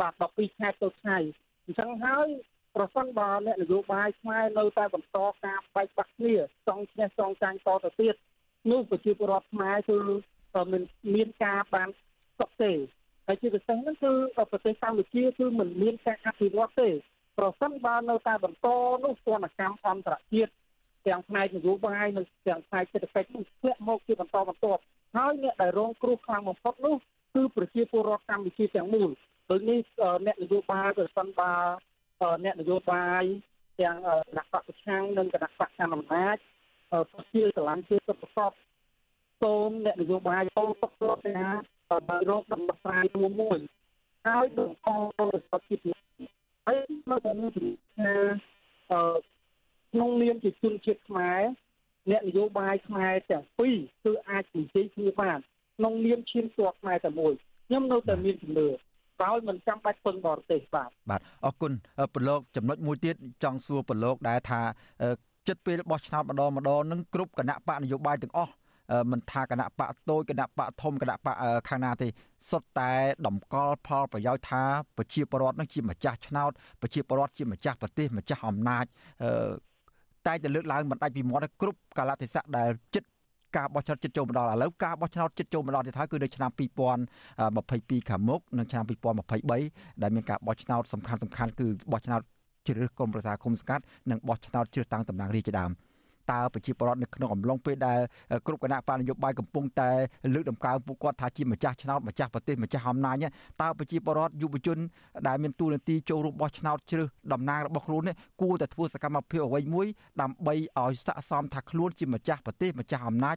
[0.00, 1.18] បាទ12ខែទៅថៃ
[1.64, 2.28] អញ្ចឹងហើយ
[2.74, 6.34] ប្រសិនបើអ្នកនយោបាយខ្មែរនៅតែបន្តការបែកបាក់គ្នា
[6.68, 8.14] ចង់ឈ្នះចង់ចាញ់តទៅទៀត
[8.70, 9.96] នោះប្រជាពលរដ្ឋខ្មែរគឺ
[10.72, 10.82] មិន
[11.14, 11.88] មានការបាន
[12.38, 12.72] សុខទេ
[13.26, 14.12] ហើយជាពិសេសហ្នឹងគឺ
[14.50, 16.88] ប្រទេសកម្ពុជាគឺមិនមានការអភិវឌ្ឍទេ
[17.38, 18.66] ប្រសិនបើនៅតែបន្ត
[19.04, 20.52] នោះទណ្ឌកម្មអន្តរជាតិ
[21.06, 24.80] ទាំងផ្នែកនយោបាយនិងទាំងផ្នែកសេដ្ឋកិច្ចនោះធ្លាក់មកជាបន្តបន្ទាប់
[25.16, 26.96] ហើយអ្នកដែលរងគ្រោះខ្លាំងបំផុតនោះ
[27.34, 29.10] គឺប្រជាពលរដ្ឋកម្ពុជាទាំងមូល
[29.50, 29.80] ដូចនេះ
[30.26, 31.52] អ្នកនយោបាយប្រសិនបើ
[32.44, 33.22] អ្នកនយោបាយ
[33.80, 36.36] ទាំងគណៈបកប្រឆាំងនិងគណៈបកកណ្ដាលអំណាច
[37.12, 38.52] ប្រជាស្រឡាញ់ជាសុខសព
[39.42, 40.92] សូមអ្នកនយោបាយចូលទុក
[41.24, 41.48] ទៅណា
[42.08, 43.58] បើរកដំណោះស្រាយរួមមួយ
[44.26, 44.88] ហើយបង្ក
[45.50, 45.78] សុខភាព
[47.12, 48.14] ហើយនៅតែមានជំនឿថា
[48.92, 49.00] អឺ
[49.92, 51.40] ក្នុងនាមជាជនជាតិខ្មែរ
[52.10, 55.38] អ្នកនយោបាយខ្មែរទាំងពីរគឺអាចនិយាយគ្នាបាន
[55.76, 57.32] ក្នុងនាមឈានទ័ពខ្មែរតែមួយ
[57.66, 58.68] ខ្ញុំនៅតែមានជំនឿ
[59.24, 61.72] ដោយមិនចាំបាច់ពឹងបរទេសបាទបាទអរគុណ
[62.14, 64.60] ប្រឡូកចំណុចមួយទៀតចង់សួរប្រឡូកដែរថា
[65.48, 68.52] ចិត្តពេលបោះឆ្នោតម្ដងម្ដងនឹងគ្រប់គណៈបកនយោបាយទាំងអស់
[69.10, 71.36] មិនថាគណៈបកតូចគណៈបកធំគណៈបក
[71.68, 72.08] ខាងណាទេ
[72.50, 72.92] សុទ្ធតែ
[73.26, 74.62] តម្កល់ផលប្រយោជន៍ថា
[74.96, 76.50] ប្រជាពលរដ្ឋនឹងជាម្ចាស់ឆ្នោត
[76.80, 78.84] ប្រជាពលរដ្ឋជាម្ចាស់ប្រទេសម្ចាស់អំណាច
[80.26, 83.08] តែតែលើកឡើងមិនដាច់ពីមាត់គ្រប់កាលៈទេសៈដែលចិត្ត
[83.56, 88.84] ការបោះឆ្នោតចិត្តចូលមកដល់ឥឡូវការបោះឆ្នោតចិត្តចូលមកដល់ទៀតហើយគឺនៅឆ្នាំ2022ខាងមុខនិងឆ្នាំ
[89.42, 92.20] 2023ដែលមានការបោះឆ្នោតសំខាន់សំខាន់គឺបោះឆ្នោត
[92.66, 95.70] ជ្រើសរើសក្រុមប្រឹក្សាគុំសង្កាត់និងបោះឆ្នោតជ្រើសតាំងតំណាងរាស្ត្រជាដើម
[96.32, 97.98] តើប្រជាពលរដ្ឋនៅក្នុងអំឡុងពេលដែល
[98.46, 99.90] គ្រប់គណៈបកនយោបាយកំពុងតែ
[100.34, 103.16] លើកតម្កើងពួកគាត់ថាជាម្ចាស់ឆ្នោតម្ចាស់ប្រទេសម្ចាស់អំណាច
[103.62, 104.78] តើប្រជាពលរដ្ឋយុវជន
[105.28, 109.86] ដែលមានទូនាទីចូលរួមបោះឆ្នោតជ្រើសតំណាងរបស់ខ្លួននេះគួរតែធ្វើសកម្មភាពអ្វីមួយ
[110.22, 113.36] ដើម្បីឲ្យស័ក្តិសមថាខ្លួនជាម្ចាស់ប្រទេសម្ចាស់អំណាច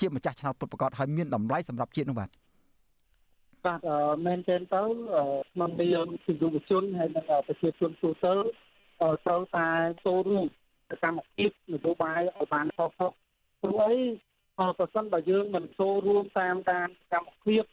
[0.00, 2.30] ជាម្ចាស់ឆ្នោតពិតប្រាកដហើយមានតម្លៃសម្រាប់ជាតិនោះបាទ
[3.66, 3.80] បាទ
[4.26, 4.82] មែនទែនទៅ
[5.52, 8.32] ក្នុងនាមជាយុវជនហើយនិងប្រជាជនទូទៅ
[9.24, 9.68] ត្រូវតែ
[10.04, 10.46] ចូលរួម
[10.90, 12.92] សកម្មភាពនយោបាយឲ្យបានខុសៗ
[13.62, 13.96] ព្រោះអី
[14.78, 17.64] ប្រសិនបើយើងមិនចូលរួមតាមតាមកម្មភាព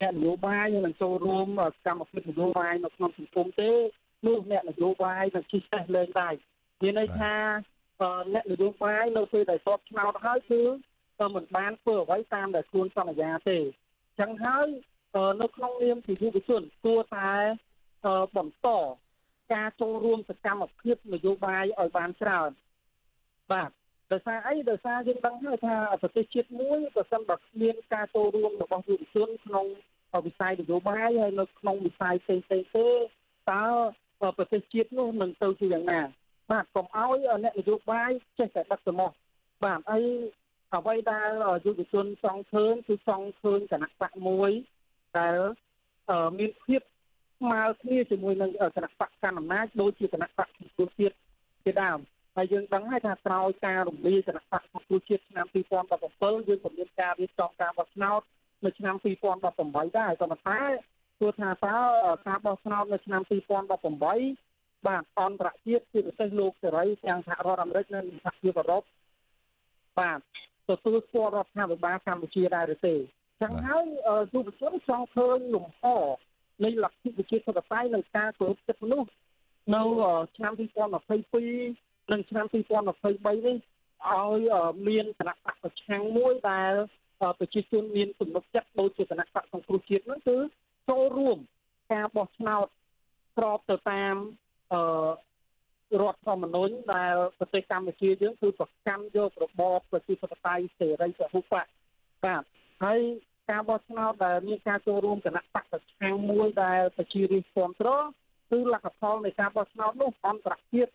[0.00, 1.46] អ្នកនយោបាយនឹងចូលរួម
[1.86, 3.70] កម្មភាពនយោបាយនៅក្នុងសង្គមទេ
[4.26, 6.34] នោះអ្នកនយោបាយនឹងជិះចេះលេងដែរ
[6.82, 7.34] មានន័យថា
[8.34, 10.62] អ្នកនយោបាយនៅពេលដែលសពឆ្នោតហើយគឺ
[11.34, 14.66] មិនបានធ្វើអ្វីតាមដែលខ្លួនសន្យាទេអញ្ចឹងហើយ
[15.42, 17.32] នៅក្នុងនាមជាយុវជនគួរតែ
[18.36, 18.68] បន្ត
[19.52, 22.50] ការចូលរួមសកម្មភាពនយោបាយឲ្យបានច្រើន
[23.52, 23.70] បាទ
[24.12, 29.66] ដោយសារអីដោយសារយើងដឹងហើយថាប្រទេសជាតិមួយប្រសិនបើគ្មានការចូលរួមរបស់យុវជនក្នុង
[30.26, 33.64] វិស័យនយោបាយហើយនៅក្នុងវិស័យផ្សេងៗទេតើ
[34.38, 36.00] ប្រទេសជាតិនោះនឹងទៅជាយ៉ាងណា
[36.50, 39.12] បាទកុំឲ្យអ្នកនយោបាយចេះតែដឹកទៅមក
[39.64, 40.00] បាទអី
[40.74, 41.30] អ្វីដែល
[41.66, 44.50] យុវជនចង់ឃើញគឺចង់ឃើញគណៈបកមួយ
[45.18, 45.36] ដែល
[46.38, 46.82] មានភាព
[47.44, 51.14] ស្មើគ្នាជាមួយនឹងគណៈបកកណ្ដាលអំណាចដូចជាគណៈបកប្រជាជាតិ
[51.64, 51.98] ជាដើម
[52.36, 58.20] ហើយយើងដឹងហើយថាក្រោយការរំលាយគណៈបកប្រជាជាតិឆ្នាំ2017យើងក៏មានការរៀបចំការបោះឆ្នោត
[58.64, 60.60] នៅឆ្នាំ2018ដែរក៏ប៉ុន្តែ
[61.20, 61.76] ទោះថាតើ
[62.26, 68.82] ការបោះឆ្នោតនៅឆ្នាំ2018បាទអន្តរជាតិជាពិសេសលោកសេរីទាំងសហរដ្ឋអាមេរិកនិងសហភាពអឺរ៉ុប
[69.98, 70.18] បាទ
[70.68, 72.94] ទទួលស្គាល់រដ្ឋាភិបាលកម្ពុជាដែរឬទេ
[73.42, 73.84] ចឹងហើយ
[74.32, 75.82] យុវជនចង់ឃើញលំហ
[76.62, 79.10] នៃលទ្ធិប្រជាធិបតេយ្យនៅការគោរពសិទ្ធិមនុស្ស
[79.74, 79.82] នៅ
[80.36, 83.56] ឆ្នាំ2022និងឆ្នាំ2023នេះ
[84.12, 84.40] ឲ្យ
[84.88, 86.72] មានគណៈបកប្រឆាំងមួយដែល
[87.38, 90.36] ប្រជាជនមានទំនុកចិត្តដូចជាគណៈបកសង្គ្រោះជាតិនោះគឺ
[90.88, 91.38] ចូលរួម
[91.92, 92.66] ការបោះឆ្នោត
[93.36, 94.14] ស្របទៅតាម
[94.72, 94.80] អឺ
[96.00, 101.66] រដ្ឋធម្មនុញ្ញដែលប្រទេសកម្ពុជាយើងគឺប្រកាន់យករបបប្រជាធិបតេយ្យសេរីពហុបក
[102.24, 102.42] បាទ
[102.84, 103.00] ហើយ
[103.50, 108.04] ការបោះឆ្នោតដែលមានការចូលរួមគណៈបកប្រឆាំងមួយដែលប្រជារាស្ត្រគ្រប់គ្រង
[108.50, 110.92] គឺលទ្ធផលនៃការបោះឆ្នោតនោះអន្តរជាតិ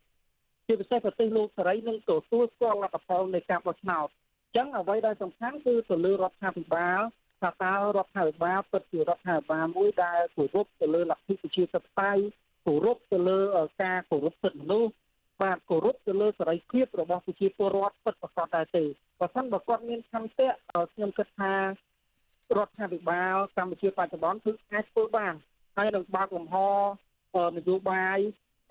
[0.67, 4.07] ជាពិសេសប្រទេសលោកសេរីនឹងទទួលស្គាល់លទ្ធផលនៃការបោះឆ្នោត
[4.45, 7.01] អញ្ចឹងអ្វីដែលសំខាន់គឺទៅលើរដ្ឋាភិបាល
[7.41, 12.21] ថាតើរដ្ឋាភិបាលពិតជារដ្ឋាភិបាលមួយដែលគោរពទៅលើលទ្ធិប្រជាធិបតេយ្យ
[12.65, 13.39] គោរពទៅលើ
[13.83, 14.91] ការគោរពសិទ្ធិមនុស្ស
[15.41, 18.83] បាទគោរពទៅលើសេរីភាពរបស់ប្រជាពលរដ្ឋពិតប្រាកដដែរទេ
[19.19, 20.49] បើមិនបើគាត់មានឆន្ទៈ
[20.93, 21.53] ខ្ញុំគិតថា
[22.57, 25.33] រដ្ឋាភិបាលកម្ពុជាបច្ចុប្បន្នគឺអាចធ្វើបាន
[25.77, 26.55] ហើយនឹងបើកលំហ
[27.57, 28.19] នយោបាយ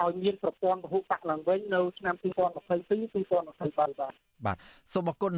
[0.03, 2.25] ឲ្យមានប្រព័ន្ធពហុបកឡើងវិញនៅឆ្នាំ2022
[3.15, 4.15] 2023បាទ
[4.47, 4.57] បាទ
[4.95, 5.33] សូមអរគុណ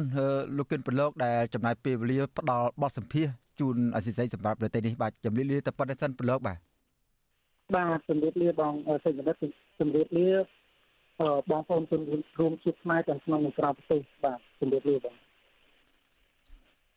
[0.57, 3.27] លោកគិនប្រឡូកដែលចំណាយពេលវេលាផ្ដល់បទសម្ភាស
[3.59, 6.57] ជូនអសិស័យសម្រាប់ប្រទេសនេះបាទជំរាបលាទៅប៉ុណ្ណេះសិនប្រឡូកបាទ
[7.75, 8.73] បាទជំរាបលាបង
[9.05, 9.33] សេចក្ដី
[9.79, 10.29] ជំរាបលា
[11.51, 12.01] បងប្អូនជន
[12.39, 15.15] រួមជាតិខ្មែរទាំងក្នុងនិងក្រៅប្រទេសបាទជំរាបលាបង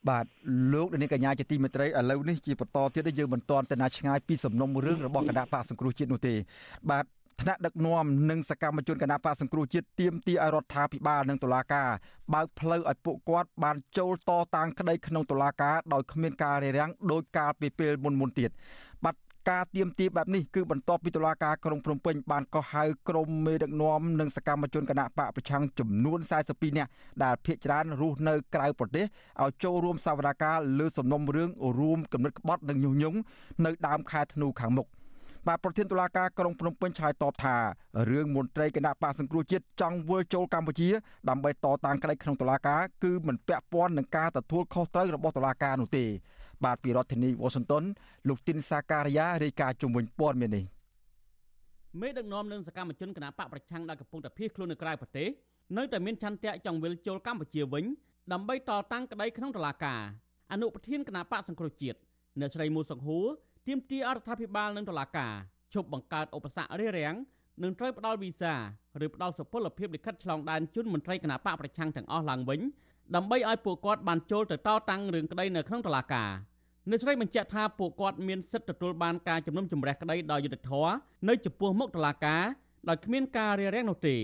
[0.09, 0.25] បាទ
[0.73, 6.35] លោកនាងកញ្ញាជាទីមេត្រីឥឡូវនេះជាបន្តទៀតយើងមិនទាន់ទៅណាឆ្ងាយពីសំណុំរឿងរបស់គណៈបកសង្គ្រោះជាតិនោះទេ
[6.91, 7.05] បាទ
[7.41, 11.89] ថ្នាក់ដឹកនាំនិងសកម្មជនគណៈបកសង្គ្រោះជាតិទាមទារឲ្យរដ្ឋាភិបាលនិងតុលាការ
[12.35, 18.51] បើកផ្លូវឲ្យពួកគាត់បានចូលតតាំងក្តីក្នុងតុលាការដោយគ្មានការរារាំងដោយកាលពីពេលមុនមុនទៀត
[19.05, 19.15] បាទ
[19.51, 26.91] ការទៀមទាបែបនេះគឺបន្ទាប់ពីតុលាការក្រុងភ្នំពេញបានកោះហៅក្រុមមេដឹកនាំនិងសកម្មជនគណៈបកប្រឆាំងចំនួន42នាក់
[27.25, 29.07] ដែលភ ieck ច្រើនរស់នៅក្រៅប្រទេស
[29.43, 33.19] ឲ្យចូលរួមសវនកម្មលើសំណុំរឿងរួមគំនិតក្បត់និងញុះញង់
[33.65, 34.89] នៅដើមខែធ្នូខាងមុខ
[35.47, 37.57] បាទប្រធានតុលាការក្រុងភ្នំពេញឆ្លើយតបថា
[38.11, 40.89] រឿងមន្ត្រីគណៈបកសង្គ្រោះជាតិចង់វិលចូលកម្ពុជា
[41.29, 46.07] ដើម្បីតតាំងក្តីក្នុងតុលាការគឺមិនពាក់ព័ន្ធនឹងការទទួលខុសត្រូវរបស់តុលាការនោះទេ
[46.65, 47.85] បាទពីរដ្ឋធានី Washington
[48.29, 50.65] លោកទីនសាការីយ៉ារាយការណ៍ជុំវិញព័ត៌មាននេះ
[52.01, 55.29] មេដឹកនាំនឹងសកម្មជនគណបកប្រឆាំងដែលកំពុងតែភៀសខ្លួននៅក្រៅប្រទេស
[55.77, 57.85] នៅតែមានឆន្ទៈចង់វិលចូលកម្ពុជាវិញ
[58.33, 60.01] ដើម្បីតតាំងក្តីក្នុងតុលាការ
[60.53, 61.99] អនុប្រធានគណបកសង្គ្រោះជាតិ
[62.41, 63.27] អ្នកស្រីមូសុងហួរ
[63.67, 65.33] ទាមទារអរដ្ឋាភិបាលនិងតុលាការ
[65.75, 67.15] ជប់បង្កើតឧបសគ្គរារាំង
[67.63, 68.55] និងត្រូវផ្ដល់វីសា
[69.05, 72.61] ឬផ្ដល់សុពលភាពលិខិតឆ្លងដែនជូនមន្ត្រីគណៈបកប្រឆាំងទាំងអស់ឡើងវិញ
[73.17, 76.31] ដើម្បីឲ្យពួកគាត់បានចូលទៅតតាំងរឿងក្តីនៅក្នុងតុលាការ
[76.91, 80.93] អ្នកស្រីបញ្ជាក់ថាពួកគាត់មានសិទ្ធិទទួលបានការជំនុំជម្រះក្តីដោយយុត្តិធម៌
[81.29, 82.43] នៅចំពោះមុខតុលាការ
[82.89, 84.17] ដោយគ្មានការរារាំងនោះទេ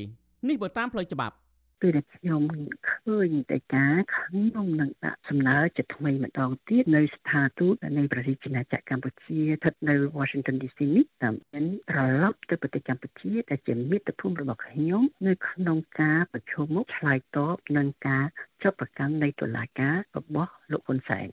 [0.49, 1.35] នេះបើតាមផ្លូវច្បាប់
[1.81, 2.43] ពេលដែលខ្ញុំ
[2.90, 18.25] ឃើញតែការខ្ញុំនឹងដាក់សំណើជាថ្មីម្ដងទៀតនៅស្ថានទូតនៃប្រជាជាតិកម្ពុជាស្ថិតនៅ Washington DC នេះតាមមានត្រឡប់ទៅប្រទេសកម្ពុជាដែលជាមាតុភូមិរបស់ខ្ញុំនៅក្នុងការប្រជុំមុខឆ្លើយតបនឹងការ
[18.62, 21.29] ចាប់ប្រកាន់នៃតុលាការរបស់លោកហ៊ុនសែន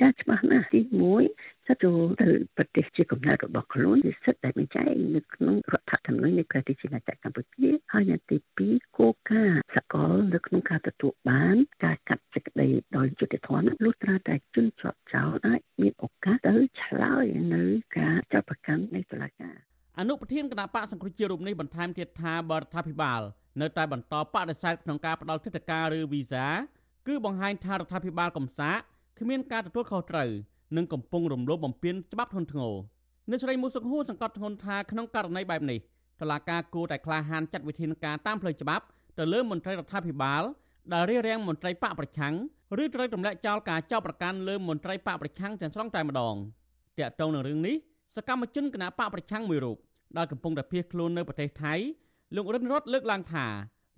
[0.00, 0.80] ចាស់ច្បាស់ណាស់ទី
[1.24, 17.62] 1សិទ្ធិចូលទៅប្រទេសជាកំណើតរបស់ខ្លួនជាសិទ្ធិដែលមានចែងនៅក្នុងរដ្ឋធម្មនុញ្ញនៃប្រទេសជាណាចក្រកម្ពុជាហើយនៅទី2គោលការណ៍សកលនៅក្នុងការទទួលបានការកាត់សេចក្តីដោយយុត្តិធម៌លុះត្រាតែជនជាប់ចោលអាចមានឱកាសទៅឆ្លើយនៅ
[17.98, 19.56] ការចាប់ប្រកាន់នៃតុលាការ
[19.98, 23.22] អនុប្រធានគណៈបកសង្គ្រោះជាតិរូបនេះបន្ថែមទៀតថាបរដ្ឋាភិបាល
[23.60, 26.46] នៅតែបន្តបដិសេធក្នុងការផ្ដល់ទិដ្ឋាការឬវីសា
[27.06, 28.78] គឺបង្ហាញថារដ្ឋាភិបាលកំសាក
[29.20, 30.30] គ្មានការទទួលខុសត្រូវ
[30.76, 32.72] និងកំពុងរំលោភបំពានច្បាប់ធ្ងន់ធ្ងរ
[33.30, 35.78] អ្នកស្រីមូសុខហួរសង្កត់ធ្ងន់ថាក្នុងករណីបែបនេះ
[36.20, 38.84] តុលាការគួរតែក្លាហានចាត់វិធានការតាមផ្លូវច្បាប់
[39.18, 40.42] ទៅលើមន្ត្រីរដ្ឋាភិបាល
[40.92, 42.34] ដែលរារាំងមន្ត្រីបកប្រឆាំង
[42.82, 46.34] ឬត្រូវទម្លាក់ចោលការចោទប្រកាន់លើមន្ត្រីបកប្រឆាំងទាំងស្រុងតែម្ដង
[46.98, 47.76] តាក់ទងនឹងរឿងនេះ
[48.16, 49.76] សកម្មជនគណៈបកប្រឆាំងមួយរូប
[50.16, 51.74] ដែលកំពុងតែភៀសខ្លួននៅប្រទេសថៃ
[52.36, 53.46] លោករិនរតលើកឡើងថា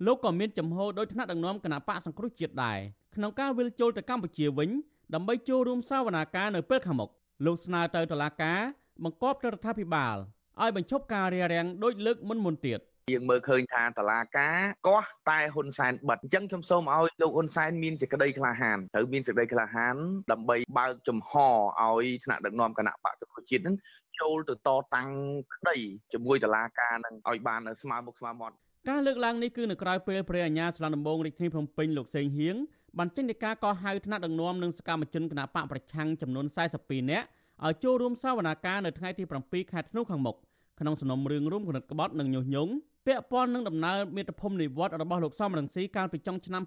[0.05, 2.79] លោកក៏មានចំហដោយថ្នាក់ដឹកនាំគណៈបកសង្គ្រោះជាតិដែរ
[3.15, 4.69] ក្នុងការវិលជុលទៅកម្ពុជាវិញ
[5.13, 7.09] ដើម្បីចូលរួមសវនាការនៅពេលខាងមុខ
[7.45, 8.59] លោកស្នើទៅតុលាការ
[9.03, 10.15] បង្គាប់ទៅរដ្ឋាភិបាល
[10.61, 12.79] ឲ្យបញ្ឈប់ការរារាំងដោយលើកមុនមុនទៀត
[13.11, 19.95] យើងមើលឃើញថាតឡាការកោះតែហ៊ុនសែនបិទអញ្ចឹងខ្ញុំសូមឲ្យលោកហ៊ុនសែនមានសេចក្តីក្លាហានត្រូវមានសេចក្តីក្លាហាន
[20.31, 23.75] ដើម្បីបើកចំហឲ្យថ្នាក់ដឹកនាំគណៈបកសង្គ្រោះជាតិនឹង
[24.19, 25.09] ចូលទៅតតាំង
[25.53, 25.77] ក្តី
[26.13, 28.55] ជាមួយតឡាការនឹងឲ្យបានស្មើមុខស្មើមាត់
[28.89, 32.55] ការលើកឡើងនេះគឺនៅក្រៅពេលព្រះអាញាស្លំដំបងរាជធានីភ្នំពេញលោកសេងហៀង
[32.97, 36.45] បានចេញនៃការកោះហៅថ្នាក់ដឹកនាំនិងសកម្មជនគណបកប្រឆាំងចំនួន
[36.77, 37.25] 42នាក់
[37.65, 40.35] ឲ្យចូលរួមសវនាការនៅថ្ងៃទី7ខែធ្នូខាងមុខ
[40.79, 42.71] ក្នុងសំណុំរឿងរួមគណិតក្បត់និងញុះញង់
[43.07, 46.63] ពាក់ព័ន្ធនឹងដំណើរមាតុភូមិនិវត្តរបស់លោកសំរងស៊ីកាលពីចុងឆ្នាំ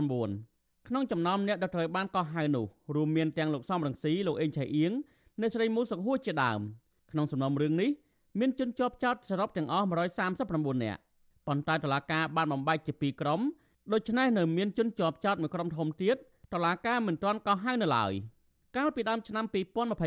[0.00, 4.92] 2019ក្នុងចំណោមអ្នកដែលត្រូវបានកោះហៅនោះរួមមានទាំងលោកសំរងស៊ីលោកអេងឆៃអៀង
[5.40, 6.60] អ្នកស្រីមូសុខហួរជាដើម
[7.10, 7.90] ក្នុងសំណុំរឿងនេះ
[8.40, 11.00] មានជនជាប់ចោតសរុបទាំងអស់139នាក់
[11.46, 13.40] ប៉ុន្តែតុលាការបានបំបែកជាពីរក្រុម
[13.92, 16.16] ដូច្នេះនៅមានជនជាប់ចោតមួយក្រុមធំទៀត
[16.52, 18.12] តុលាការមិនទាន់កោះហៅនៅឡើយ
[18.76, 19.44] កាលពីដើមឆ្នាំ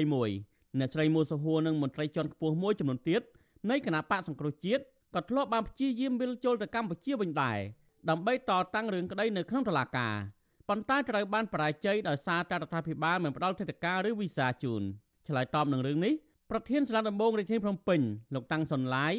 [0.03, 3.21] 2021អ្នកស្រីមូសុហួរនិងមន្ត្រីជាន់ខ្ពស់មួយចំនួនទៀត
[3.69, 4.83] នៃគណៈបកសង្គ្រោះជាតិ
[5.15, 7.59] ក៏ធ្លាប់បានព្យាយាមវិលជុលទៅកម្ពុជាវិញដែរ
[8.09, 10.15] ដើម្បីតតាំងរឿងក្តីនៅក្នុងតុលាការ
[10.69, 14.83] ប៉ុន្តែត្រូវបានបរាជ័យដោយសារតែរដ្ឋាភិបាលមិនផ្ដល់ទេតិការឬវីសាជូន
[15.27, 16.13] ឆ្លើយតបនឹងរឿងនេះ
[16.51, 18.01] ប្រធានសាលាដំបងរាជធានីភ្នំពេញ
[18.33, 19.13] លោកតាំងសុនឡាយ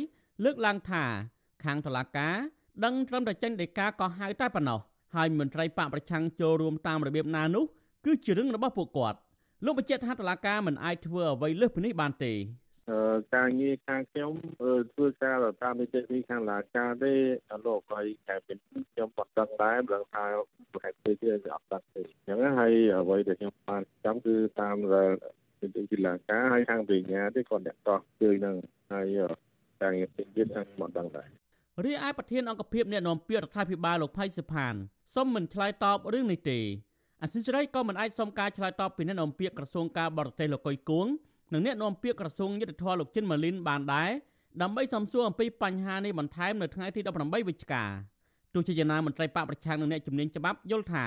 [0.44, 1.04] លើកឡើងថា
[1.64, 2.36] ខាងតុលាការ
[2.84, 4.80] ដឹងត្រឹមតែចេញដីកាក៏ហៅតែប៉ុណ្ណោះ
[5.14, 7.64] ហើយមន្ត្រីបកប្រឆាំងចូលរួមតាមរបៀបណានោះ
[8.04, 9.18] គឺជារឿងរបស់ពួកគាត់
[9.64, 12.34] លោកបញ្ជាក់ថាតុលាការមិនអាចធ្វើអ្វីលើសពីនេះបានទេ
[13.34, 14.32] ការងារខាងខ្ញុំ
[14.92, 17.14] ធ្វើការតាមនីតិវិធីខាងឡាការទេ
[17.66, 18.58] លោកហើយតែពេល
[18.92, 20.24] ខ្ញុំបត់ដឹងដែរបើថា
[20.72, 24.76] ប្រហែលជាគឺអត់ដឹងទេអញ្ចឹងហើយអ្វីដែលខ្ញុំបានចាំគឺតាម
[25.60, 28.56] នីតិវិធីឡាការហើយខាងវិញ្ញាទេគាត់អ្នកតោះជួយនឹង
[28.92, 29.18] ហើយ
[29.82, 31.28] តែទៀតខាងបត់ដឹងដែរ
[31.84, 34.74] រីឯប្រធានអង្គភិបអ្នកនាំពាក្យរដ្ឋាភិបាលលោកផៃសុផាន
[35.14, 36.58] សូមមិនឆ្លើយតបរឿងនេះទេ
[37.22, 41.06] អសិរ័យក៏មិនអាចសុំការឆ្លើយតបពីអ្នកនាំពាក្យក្រសួងការបរទេសលោកកុយគួង
[41.52, 44.10] និងអ្នកនាំពាក្យក្រសួងយុទ្ធភ័ពលោកចិនម៉ាលីនបានដែរ
[44.62, 47.84] ដើម្បីសំសួរអំពីបញ្ហានេះបន្ថែមនៅថ្ងៃទី18វិច្ឆិកា
[48.54, 51.06] ទោះជាយ៉ាងណាមន្ត្រីបកប្រឆាំងនិងអ្នកជំនាញច្បាប់យល់ថា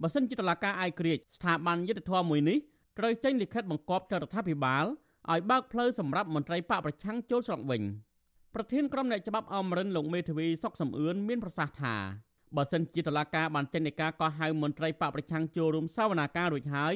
[0.00, 2.58] បើសិនជាតុលាការអាយក្រិចស្ថាប័នយុទ្ធភ័ពមួយនេះ
[2.98, 4.84] ត្រូវចេញលិខិតបង្គាប់ទៅរដ្ឋាភិបាល
[5.30, 7.82] ឲ្យបើកផ្លូវសម្រាប់មន្ត្រីបកប្រឆាំងចូលស្រុកវិញ
[8.54, 11.96] ប្រធានក្រុមអ្នកច្បាប់អមរិនលោកមេធាវីសុកសំអឿនមានប្រសាសន៍ថា
[12.56, 16.94] បើសិនជាតុលាការបានចេញនៃការកោះហៅមន្ត្រីបកប្រឆាំងចូលរួមសវនាការរួចហើយ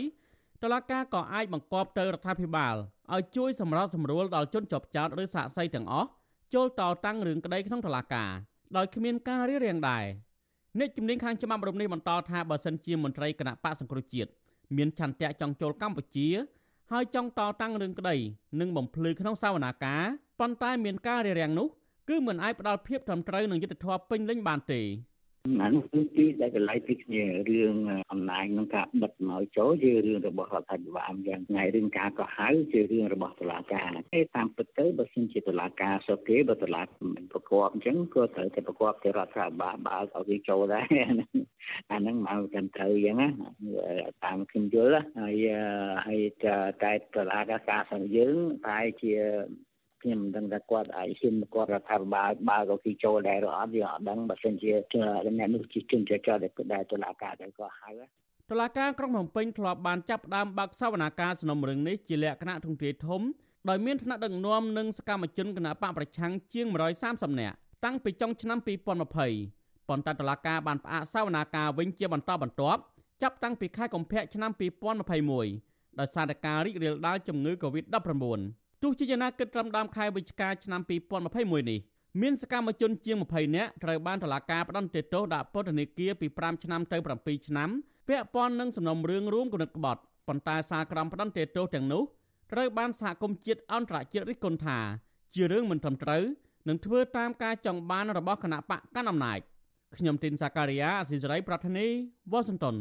[0.62, 2.74] តុលាការក៏អាចបង្គាប់ទៅរដ្ឋាភិបាល
[3.14, 6.08] ឲ្យជួយសម្របសម្រួលដល់ជនជាប់ចោតឬសាកសីទាំងអស់
[6.54, 8.30] ចូលតតាំងរឿងក្តីក្នុងតុលាការ
[8.76, 10.04] ដោយគ្មានការរារាំងដែរ
[10.78, 14.30] អ្នកជំនាញខាងច្បាប់រំនេះបន្តថាបើសិនជាមន្ត្រីគណៈបកសង្គ្រោះជាតិ
[14.76, 16.28] មានឆន្ទៈចង់ចូលកម្ពុជា
[16.90, 18.16] ហើយចង់តតាំងរឿងក្តី
[18.60, 20.04] និងបំភ្លឺក្នុងសវនាការ
[20.40, 21.68] ប៉ុន្តែមានការរារាំងនោះ
[22.08, 24.82] គឺមិនអាចផ្ដល់ភាពត្រឹមត្រូវនឹងយុត្តិធម៌ពេញលេញបានទេ
[25.62, 27.76] អានោះគឺជាដែលកន្លែងពីគ្នារឿង
[28.12, 40.86] អំណាចនឹងការបិទមកចូលជារឿងរបស់រដ្ឋាភិបាលយ៉ាងថ្ងៃរឿងការកោះហៅជារឿងរបស់តុលាការទេតាមពិតទៅបើសិនជាតុលាការសុខគេបើតុលាការមិនប្រកបអញ្ចឹងក៏ត្រូវតែប្រកបទៅរដ្ឋាភិបាលបើឲ្យគេចូលដែរ
[41.90, 43.28] អាហ្នឹងមកកាន់ត្រូវអញ្ចឹងណា
[44.24, 45.46] តាមខ្ញុំយល់ហើយ
[46.06, 46.20] ហើយ
[46.82, 48.36] តែតុលាការការសម្យើង
[48.68, 49.14] តែជា
[50.04, 54.70] ខ្ញុំមិនដឹងថាគាត់អាចហ៊ានគាត់រដ្ឋាភិបាលបើក៏គេចូលដែរឬអត់យើងអត់ដឹងបើសិនជា
[55.38, 56.38] អ្នកនោះជាជនជាចោត
[56.72, 57.90] ដែលតុលាការតែក៏ហៅ
[58.50, 63.22] តុលាការក្រុងភ្នំពេញធ្លាប់បានចាប់ផ្ដើមបើកសវនាការសំណុំរឿងនេះជាលក្ខណៈទ្រង់ទ្រាយធំ
[63.68, 66.66] ដោយមានថ្នាក់ដឹកនាំនិងសកម្មជនគណបកប្រឆាំងជាង
[67.02, 72.80] 130នាក់តាំងពីចុងឆ្នាំ2020ប៉ុន្តែតុលាការបានផ្អាកសវនាការវិញជាបន្តបន្ទាប់
[73.22, 74.50] ចាប់តាំងពីខែកុម្ភៈឆ្នាំ
[75.24, 80.80] 2021ដោយសារតែការរីករាលដាលជំងឺ Covid-19 ទោះជាយ៉ាងណាគិតត្រឹមដើមខែវិច្ឆិកាឆ្នាំ
[81.24, 81.80] 2021នេះ
[82.22, 87.68] មានសកម្មជនជាង20នាក់ត្រូវបានតុលាការផ្តន្ទាទោសដាក់ពន្ធនាគារពី5ឆ្នាំទៅ7ឆ្នាំ
[88.08, 92.02] ពាក់ព័ន្ធនឹងសំណុំរឿងរួមគំនិតក្បត់ប៉ុន្តែសារក្រមផ្តន្ទាទោសទាំងនោះ
[92.52, 94.78] ត្រូវបានសហគមន៍ជាតិអន្តរជាតិរិះគន់ថា
[95.34, 96.22] ជារឿងមិនត្រឹមត្រូវ
[96.68, 99.38] និងធ្វើតាមការចង់បានរបស់គណៈបកកណ្ដាលអំណាច
[99.96, 101.86] ខ្ញុំទីនសាការីយ៉ាអស៊ីសេរីប្រធានី
[102.32, 102.76] វ៉ាស៊ីនតោន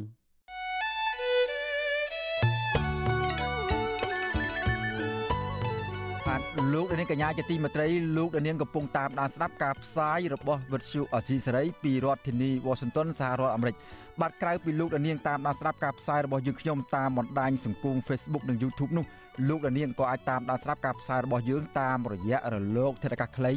[6.73, 13.75] លោកនាងកញ្ញាជាទីមេត្រីលោកនាងកំពុងតាមដានស្ដាប់ការផ្សាយរបស់វិទ្យុអសីសេរីពីរដ្ឋធានី Washington សហរដ្ឋអាមេរិក
[14.21, 19.05] បាទក្រៅពីលោកនាងតាមដានស្ដាប់ការផ្សាយរបស់យើងខ្ញុំតាមបណ្ដាញសង្គម Facebook និង YouTube នោះ
[19.47, 23.51] លោកនាងក៏អាចតាមដានស្ដាប់ការផ្សាយរបស់យើងតាមរយៈរលកធាតុអាកាសខ្លី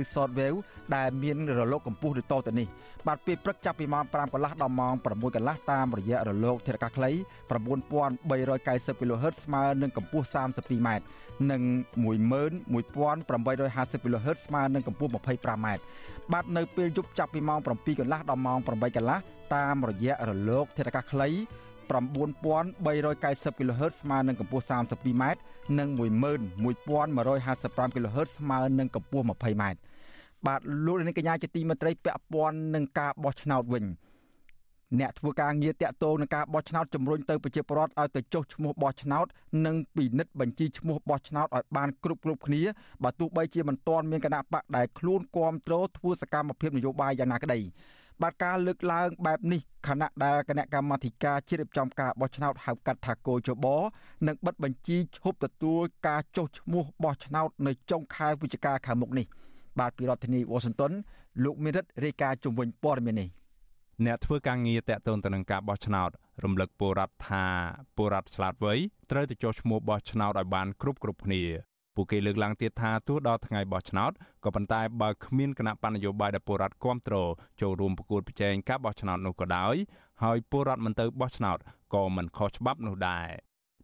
[0.00, 0.58] ឬ Shortwave
[0.96, 2.68] ដែលមានរលកកម្ពស់ដូចតទៅនេះ
[3.06, 7.10] បាទពេលព្រឹកចាប់ពីម៉ោង5កន្លះដល់ម៉ោង6កន្លះតាមរយៈរលកធាតុអាកាសខ្លី
[7.50, 10.88] 9390 kHz ស្មើនឹងកម្ពស់ 32m
[11.50, 11.62] និង
[12.02, 15.66] 11850 kHz ស្មើនឹងកម្ពស់ 25m
[16.32, 19.18] បាទនៅពេលយប់ចាប់ពីម៉ោង7កន្លះដល់ម៉ោង8កន្លះ
[19.54, 21.28] តាមរយៈរលកធាតុអាកាសខ្លី
[21.92, 25.24] 9390 kHz ស្មើនឹងកម្ពស់ 32m
[25.78, 29.64] និង11155 kHz ស្មើនឹងកម្ពស់ 20m
[30.46, 33.84] បាទលោកនាងកញ្ញាជាទីមេត្រីពាក់ព័ន្ធនឹងការបោះឆ្នោតវិញ
[35.00, 39.26] អ្នកធ្វើការងារតាក់ទងនឹងការបោះឆ្នោតជំរុញទៅប្រជាពលរដ្ឋឲ្យទៅចុះឈ្មោះបោះឆ្នោត
[39.66, 42.62] និងពិនិត្យបញ្ជីឈ្មោះបោះឆ្នោតឲ្យបានគ្រប់គ្រប់គ្នា
[43.02, 47.60] បើទោះបីជាមិនទាន់មានគណៈបកដែលខ្លួនគ្រប់គ្រងធ្វើសកម្មភាពនយោបាយយ៉ាងណាក្តី
[48.22, 53.66] បាទការលើកឡើងបែបនេះខណៈដែលគណៈកម្មាធិការជ្រៀបចំការបោះឆ្នោតហៅកាត់ថាគោចប
[54.26, 59.26] នឹងបិទបញ្ជីឈប់ទទួលការចុះឈ្មោះបោះឆ្នោតនៅចុងខែវិច្ឆិកាខាងមុខនេះ
[59.78, 60.92] បាទពីរដ្ឋធានីវ៉ាស៊ីនតោន
[61.44, 63.28] លោកមេរិតរាយការណ៍ជំវិញព័ត៌មាននេះ
[64.06, 66.10] អ្នកធ្វើការងារតាក់ទងទៅនឹងការបោះឆ្នោត
[66.44, 67.44] រំលឹកពលរដ្ឋថា
[67.96, 68.74] ពលរដ្ឋឆ្លាតវៃ
[69.10, 71.42] ត្រូវទៅចុះឈ្មោះបោះឆ្នោតឲ្យបានគ្រប់គ្រប់គ្នា
[71.94, 74.12] ពួកគេលើកឡើងទៀតថាទោះដល់ថ្ងៃបោះឆ្នោត
[74.44, 77.28] ក៏ប៉ុន្តែបើគ្មានគណៈបញ្ញយោបាយដែលពលរដ្ឋគ្រប់គ្រង
[77.60, 79.74] ចូលរួមប្រគួតប្រជែងការបោះឆ្នោតនោះក៏ដោយ
[80.22, 81.58] ហើយពលរដ្ឋមិនទៅបោះឆ្នោត
[81.94, 83.28] ក៏មិនខុសច្បាប់នោះដែរ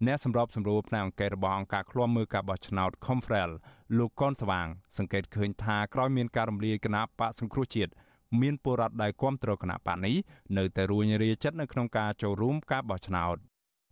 [0.07, 3.51] អ្នកសម្របសម្រួលផ្នែកអង្គការរបស់អង្គការឃ្លាំមើលការបោះឆ្នោត Confrel
[3.99, 4.67] លោកកនស្វាង
[4.99, 7.93] សង្កេតឃើញថាក្រោយមានការរំលាយគណៈបកសង្គ្រោះជាតិ
[8.41, 10.17] មានពលរដ្ឋដែលគ្រប់គ្រងគណៈបកនេះ
[10.59, 13.37] នៅតែរួញរាចិត្តនៅក្នុងការចូលរួមការបោះឆ្នោត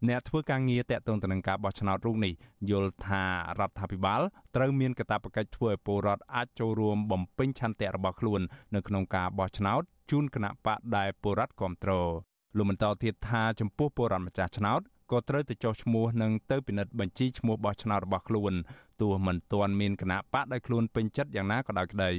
[0.08, 2.32] អ្នកធ្វើការងារតាក់ទងទៅនឹងការបោះឆ្នោតរូបនេះ
[2.70, 3.22] យល់ថា
[3.60, 4.20] រដ្ឋាភិបាល
[4.56, 8.40] ត្រូវមានកាតព្វកិច្ចធ្វើឲ្យពលរដ្ឋអាចចូលរួមបំពេញឆន្ទៈរបស់ខ្លួន
[8.74, 12.10] នៅក្នុងការបោះឆ្នោតជូនគណៈបកដែលពលរដ្ឋគ្រប់គ្រង
[12.56, 14.80] លោកបន្តទៀតថាចំពោះពលរដ្ឋម្ចាស់ឆ្នោត
[15.10, 18.52] ក៏ត្រូវទៅចុះឈ្មោះនិងទៅពិនិត្យបញ្ជីឈ្មោះបោះឆ្នោតរបស់ខ្លួន
[19.00, 22.12] ទោះមិនទាន់មានគណៈបកដែលខ្លួនពេញចិត្តយ៉ាងណាក៏ដោយក្តី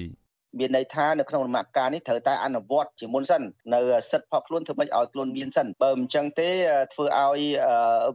[0.60, 3.80] មានន័យថានៅក្នុងដំណាក់កាលនេះត្រូវតែអនុវត្តជាមុនសិននៅ
[4.12, 6.50] សិទ្ធិផកខ្លួនធ្វើម៉េចឲ្យខ្លួនមានសិនបើមិនចឹងទេ
[6.94, 7.42] ធ្វើឲ្យ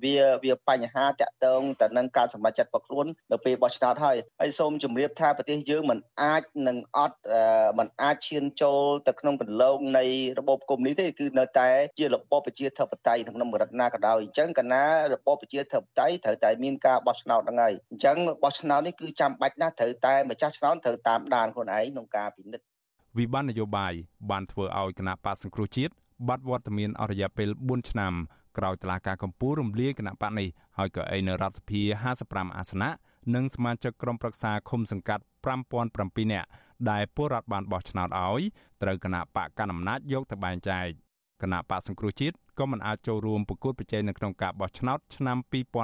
[0.04, 0.14] វា
[0.44, 7.18] វាបញ្ហាតាក់ទងទៅនឹងការសម្រេចចិត្តផកខ្លួននៅពេលបោះឆ្នោតហើយហើយសូមជម្រាបថាប្រទេសយើងមិនអាចនឹងអត់
[7.78, 10.04] មិនអាចឈានចូលទៅក្នុងកន្លងនៃ
[10.38, 11.68] របបកុម្មុយនីសទេគឺនៅតែ
[11.98, 22.64] ជារបបប្រជាធិបតេយ្យក្នុងរដ្ឋណាក៏ដោយអញ្ចឹងកាលណារបបប្រជាធិបតេយ្យត្រូវតែមានការបោះឆ្នោតហ្នឹងហើយអញ្ចឹងបោះឆ្នោតនេះគឺចាំបាច់ណាស់ត្រូវតែម្ចាស់ឆ្នោតត្រូវតាមដានខ្លួនឯងក្នុងការពិនិត្យ
[23.18, 23.92] វិបត្តិនយោបាយ
[24.30, 25.92] បានធ្វើឲ្យគណៈបកសង្គ្រោះជាតិ
[26.28, 28.12] បាត់វត្តមានអស់រយៈពេល4ឆ្នាំ
[28.58, 31.80] ក្រោយតឡាការកម្ពុជារំលាយគណៈបកនេះហើយក៏អីនៅរដ្ឋសភា
[32.20, 32.90] 55អាសនៈ
[33.34, 35.24] និងសមាជិកក្រុមប្រឹក្សាឃុំសង្កាត់
[35.80, 36.48] 5007នាក់
[36.90, 38.42] ដែលពលរដ្ឋបានបោះឆ្នោតឲ្យ
[38.82, 40.86] ត្រូវគណៈបកកណ្ដាលអំណាចយកទៅបែងចែក
[41.42, 45.38] គណៈបកសង្គ្រោះជាតិក៏មិនអាចចូលរួមប្រកួតប្រជែងនៅក្នុងការបោះឆ្នោតឆ្នាំ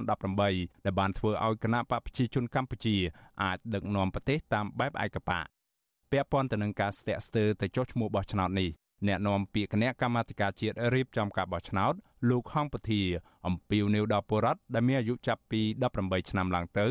[0.09, 2.97] 2018ដែលបានធ្វើឲ្យគណៈបកប្រជាជនកម្ពុជា
[3.43, 5.47] អាចដឹកនាំប្រទេសតាមបែបឯកបក
[6.13, 8.71] ពាក់ព័ន្ធទៅនឹងការស្ទាក់ស្ទើរទៅចុះឈ្មោះបោះឆ្នោតនេះ
[9.07, 11.95] អ្នកនាំពាក្យគណៈកម្មាធិការជាតិរៀបចំការបោះឆ្នោត
[12.31, 13.03] លោកហងពធា
[13.47, 15.61] អំពីវនីវដល់ពលរដ្ឋដែលមានអាយុចាប់ពី
[15.97, 16.87] 18ឆ្នាំឡើងទៅ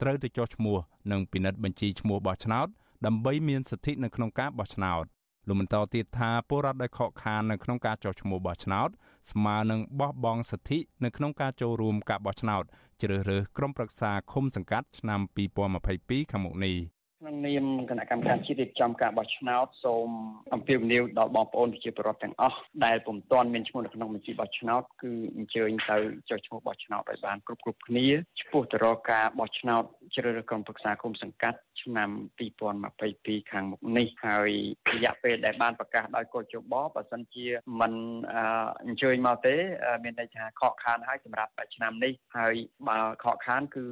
[0.00, 0.76] ត្រូវទៅចុះឈ្មោះ
[1.12, 2.66] និងពិនិត្យបញ្ជីឈ្មោះបោះឆ្នោត
[3.06, 5.04] ដើម្បីមានសិទ្ធិនៅក្នុងការបោះឆ្នោត
[5.48, 8.88] លោកបន្តទៀតថាពលរដ្ឋដែលខកខាននៅក្នុងការចុះឈ្មោះបោះឆ្នោត
[9.30, 12.64] ស្មើនឹងបោះបង់សិទ្ធិនៅក្នុងការចូលរួមការបោះឆ្នោត
[13.02, 15.20] ជ្រើសរើសក្រុមប្រឹក្សាឃុំសង្កាត់ឆ្នាំ
[15.76, 16.76] 2022ខាងមុខនេះ
[17.22, 20.08] ក្នុងនាមគណៈកម្មការជាតិរៀបចំការបោះឆ្នោតសូម
[20.54, 25.96] អំពាវនាវដល់បងប្អូនប្រជាពលរដ្ឋទាំងអស់ដែលពុំទាន់មានឈ្មោះនៅក្នុងបញ្ជីបោះឆ្នោតគឺអញ្ជើញទៅ
[26.30, 28.06] ចុះឈ្មោះបោះឆ្នោតឲ្យបានគ្រប់គ្រប់គ្នា
[28.38, 29.82] ចំពោះទៅរកការបោះឆ្នោត
[30.14, 32.10] ជ្រើសរើសក្រុមប្រឹក្សាគុំសង្កាត់ឆ្នាំ
[32.80, 34.50] 2022ខាងមុខនេះហើយ
[34.94, 37.46] រយៈពេលដែលបានប្រកាសដោយកោជបបើសិនជា
[37.80, 37.92] មិន
[38.84, 39.56] អញ្ជើញមកទេ
[40.04, 42.54] មានន័យថាខកខានហើយសម្រាប់ឆ្នាំនេះហើយ
[42.88, 43.84] បើខកខានគឺ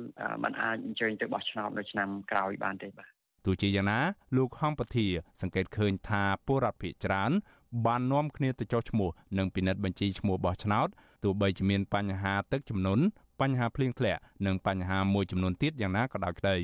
[0.44, 4.00] มันអាចអញ្ជើញទៅបោះឆ្នោតនៅឆ្នាំក្រោយបានទេបាទ ទោះជាយ៉ាងណា
[4.36, 5.06] លោកហងពធា
[5.40, 7.30] សង្កេតឃើញថាពលរដ្ឋភៀកច្រើន
[7.86, 10.88] បាននាំគ្នាទៅចុះឈ្មោះនិងពិនិត្យបញ្ជីឈ្មោះបោះឆ្នោត
[11.24, 13.04] ទោះបីជាមានបញ្ហាទឹកជំនន់
[13.40, 16.56] បញ្ហាភ្លៀងធ្លាក់និងបញ្ហាមួយចំនួនទៀតយ៉ាងណាក៏ដោយក្តី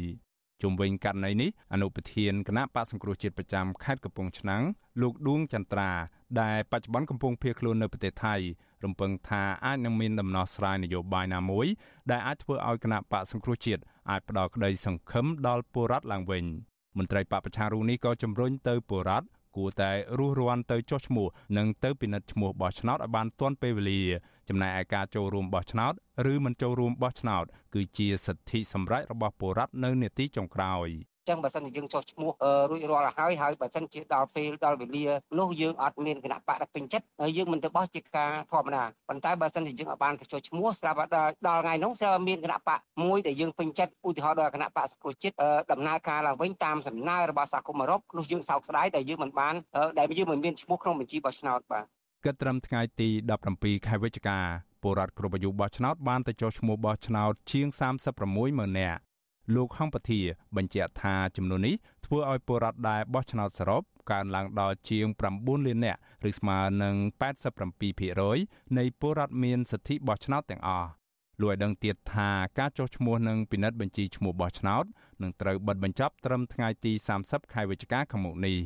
[0.63, 4.63] ជុំវិញករណីនេះអនុប្រធានគណៈបកសង្គ្រោះជាតិប្រចាំខេត្តកំពង់ឆ្នាំង
[5.03, 5.91] លោកឌួងចន្ទ្រា
[6.41, 8.35] ដែលបច្ចុប្បន្នកំពុងភៀសខ្លួននៅប្រទេសថៃ
[8.85, 11.67] រំពឹងថាអាចនឹងមានដំណោះស្រាយនយោបាយណាមួយ
[12.11, 16.45] ដែលអាចធ្វើឲ្យគណៈបកសង្គ្រោះជាតិអាចផ្ដល់ក្តីសង្ឃឹមដល់ពលរដ្ឋឡើងវិញ
[16.99, 24.03] មន្ត្រីបពប្រឆាំងរូបនេះក៏ជំរុញទៅពលរដ្ឋគួរតែរស់រាន់ទៅចុះឈ្មោះនិងទៅពិនិត្យឈ្មោះបោះឆ្នោតឲ្យបានទាន់ពេលវេលា
[24.49, 25.93] ចំណែកឯការចូលរួមបោះឆ្នោត
[26.33, 30.89] ឬមិនចូលរួមបោះឆ្នោត គឺជាសិទ្ធិសម្រេចរបស់ពលរដ្ឋនៅនេតិចុងក្រោយ
[31.29, 32.31] ចឹងបើសិនជាយើងចុះឈ្មោះ
[32.71, 35.05] រួចរាល់ហើយហើយបើសិនជាដល់ពេលដល់វេលា
[35.39, 45.35] នោះយើងអត់មានគណៈបកពេញចិត្តហើយយើងមិនទៅបោះជាការធម្មតាប៉ុន្តែបើសិនជាយើងអត់បានទៅចុះឈ្មោះស្រាប់ដល់ដល់ថ្ងៃនោះស្រាប់មានគណៈបកមួយដែលយើងពេញចិត្តឧទាហរណ៍ដល់គណៈបកសង្គមជាតិ
[45.73, 49.55] ដំណើរការឡើងវិញតាមសំណើរបស់សហគមន៍អឺរ៉ុបនោះយើងសោកស្ដាយដែលយើងមិនបាន
[49.99, 51.85] ដែលយើងមិនមានឈ្មោះក្នុងបញ្ជីបោះឆ្នោតបាទ
[52.25, 53.09] គិតត្រឹមថ្ងៃទី
[53.49, 54.39] 17ខែវិច្ឆិកា
[54.83, 57.67] ពលរដ្ឋគ្រប់អាយុបោះឆ្នោតបានទៅចុះឈ្មោះបោះឆ្នោតជាង
[58.13, 59.01] 36ម៉ឺននាក់
[59.55, 60.21] លោកហងពធា
[60.57, 61.75] បញ្ជាក់ថាចំនួននេះ
[62.07, 66.95] ធ្វើឲ្យពលរដ្ឋដែលបោះឆ្នោតសរុបកើនឡើងដល់ជាង9លាននាក់ឬស្មើនឹង
[67.83, 70.89] 87%នៃពលរដ្ឋមានសិទ្ធិបោះឆ្នោតទាំងអស់
[71.41, 74.85] លោកឲ្យដឹងទៀតថាការចុះឈ្មោះនិងពិនិត្យបញ្ជីឈ្មោះបោះឆ្នោត
[75.23, 76.93] នឹងត្រូវបិទបញ្ចប់ត្រឹមថ្ងៃទី
[77.23, 78.57] 30ខែវិច្ឆិកាខាងមុខនេះ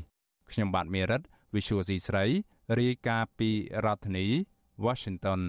[0.51, 1.23] ខ្ញុំបាទមេរិត
[1.55, 2.25] Visual C ស្រី
[2.81, 3.51] រាយការណ៍ពី
[3.85, 4.27] រដ្ឋធានី
[4.85, 5.41] Washington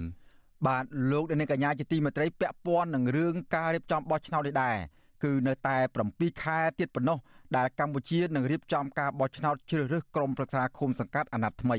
[0.68, 4.78] បាទលោកអ្នកកញ្ញាជាទីមេត្រីពាក់ព័ន្ធនឹងរឿងការរៀបចំបោះឆ្នោតនេះដែរ
[5.24, 5.78] គឺនៅតែ
[6.10, 7.18] 7ខែទៀតប៉ុណ្ណោះ
[7.58, 11.78] ដែលកម្ពុជានឹងរៀបចំការបោះឆ្នោតជ្រើសរើសក្រុមប្រឹក្សាឃុំសង្កាត់អាណត្តិថ្មី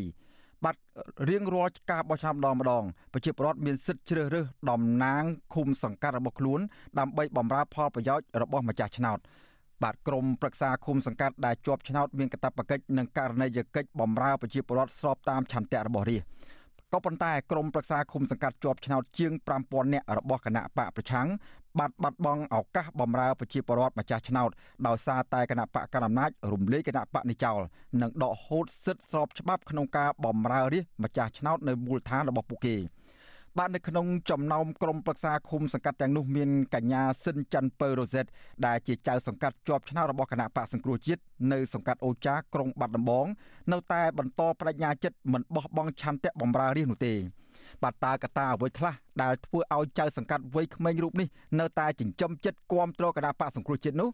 [0.64, 0.76] បាទ
[1.28, 5.24] រៀងរាល់ការបោះឆ្នោតម្ដងម្ដងប្រជាពលរដ្ឋមានសិទ្ធិជ្រើសរើសតំណាង
[5.55, 6.61] ឃុំសង្កាត់របស់ខ្លួន
[6.99, 9.18] ដើម្បីបម្រើផលប្រយោជន៍របស់ម្ចាស់ឆ្នោត
[9.82, 16.22] បាទក្រមប្រឹក្សាឃុំសង្កាត់ដែលជាប់ឆ្នោតមានកាតព្វកិច្ចនិងករណីយកិច្ចបម្រើប្រជាពលរដ្ឋស្របតាមឆន្ទៈរបស់រាជ
[16.93, 19.32] ក៏ប៉ុន្តែក្រមប្រឹក្សាឃុំសង្កាត់ជាប់ឆ្នោតជាង
[19.62, 21.28] 5000នាក់របស់គណៈបកប្រឆាំង
[21.79, 24.51] បាត់បាត់បង់ឱកាសបម្រើប្រជាពលរដ្ឋម្ចាស់ឆ្នោត
[24.87, 27.61] ដោយសារតែគណៈបកកណ្ដាលអំណាចរំលាយគណៈបកនេះចោល
[28.03, 32.77] និងដកហូតសិទ្ធិស្របច្បាប់ក្នុងការបម្រើរាជម្ចាស់ឆ្នោតនៅមូលដ្ឋានរបស់ពួកគេ
[33.59, 38.27] បាទនៅក្នុងចំណោមក្រុមប្រឹក្សាឃុំសង្កាត់ទាំងនោះមានកញ្ញាស៊ិនច័ន្ទពៅរ៉ូសិត
[38.66, 43.27] ដែលជាចៅសង្កាត់ជាប់ឆ្នោតរបស់គណៈបកសង្គ្រោះជាតិនៅសង្កាត់អូចាក្រុងបាត់ដំបង
[43.73, 47.14] នៅតែបន្តបដិញ្ញាចិត្តមិនបោះបង់ឆន្ទៈបម្រើរាជនោះទេ
[47.83, 51.28] បាទតើកត្តាអ្វីខ្លះដែលធ្វើឲ្យចៅសង្កាត់វ័យក្មេងរូបនេះ
[51.61, 54.11] នៅតែចិញ្ចឹមចិត្តគាំទ្រគណៈបកសង្គ្រោះជាតិនោះ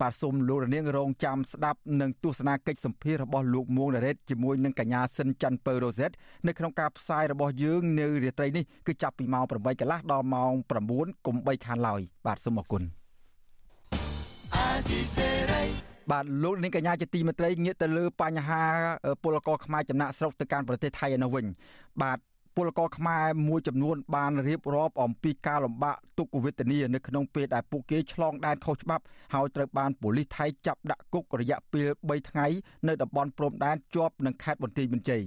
[0.00, 6.10] បាទសូមលោករនាងរងចាំស្ដាប់នឹងទស្សនាកិច្ចសម្ភាររបស់លោកមួងណារ៉េតជាមួយនឹងកញ្ញាស៊ិនច័ន្ទពៅរ៉ូសេត
[6.46, 10.52] នៅក្នុងការផ្សាយរបស់យើងនៅរាត្រីនេះគឺចាប់ពីម៉ោង8កន្លះដល់ម៉ោង
[10.90, 12.82] 9កុំ3ខានឡើយបាទសូមអរគុណ
[16.12, 18.62] បាទលោកនាងកញ្ញាជាទីមេត្រីងាកទៅលើបញ្ហា
[19.22, 21.44] ពលករខ្មែរចំណាក់ស្រុកទៅកាន់ប្រទេសថៃឯនោះវិញ
[22.02, 22.18] បាទ
[22.56, 32.46] ពលករខ្មែរមួយចំនួនបានរៀបរាប់អំពីការលំបាកទុក្ខវេទនានៅក្នុងពេលដែលពួកគេឆ្លងដែនខុសច្បាប់ហើយត្រូវបានប៉ូលីសថៃចាប់ដាក់គុករយៈពេល3ថ្ងៃ
[32.88, 35.22] នៅតំបន់ព្រំដែនជាប់នឹងខេត្តបន្ទាយមានជ័យ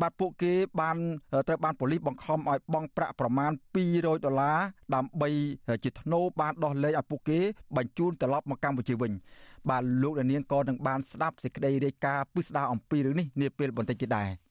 [0.00, 0.96] បាទពួកគេបាន
[1.48, 3.50] ត្រូវបានប៉ូលីសបង្ខំឲ្យបង់ប្រាក់ប្រមាណ
[3.88, 4.58] 200ដុល្លារ
[4.94, 5.28] ដើម្បី
[5.84, 7.38] ជាធ្នូបានដោះលែងឲ្យពួកគេ
[7.76, 9.12] បញ្ជូនត្រឡប់មកកម្ពុជាវិញ
[9.70, 14.49] បាទលោកនាងក៏នឹងបានស្ដាប់សេចក្តីរាយការណ៍ពិស្ដារអំពីរឿងនេះនាពេលបន្តិចទៀតដែរ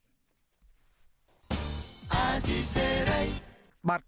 [3.89, 4.01] បាទ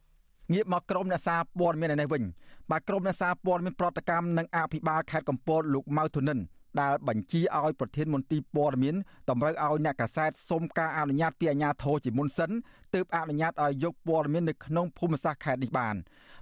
[0.54, 2.24] ងាកមកក្រមអ្នកសារព័ត៌មានឯនេះវិញ
[2.72, 6.40] បាទក្រមអ្នកសារព័ត៌មានប្រតិកម្មនិងអភិបាលខេត្តកំពតលោកម៉ៅធនិន
[6.82, 8.96] ដែលបញ្ជាឲ្យប្រធានមន្ទីរព័ត៌មាន
[9.30, 12.52] តម្រូវឲ្យអ្នកកាសែតសុំការអនុញ្ញាតពីអាជ្ញាធរជាមុនសិន
[12.96, 15.96] ទើបអនុញ្ញាតឲ្យយកព័ត៌មាននៅក្នុងភូមិសាស្ត្រខេត្តនេះបាន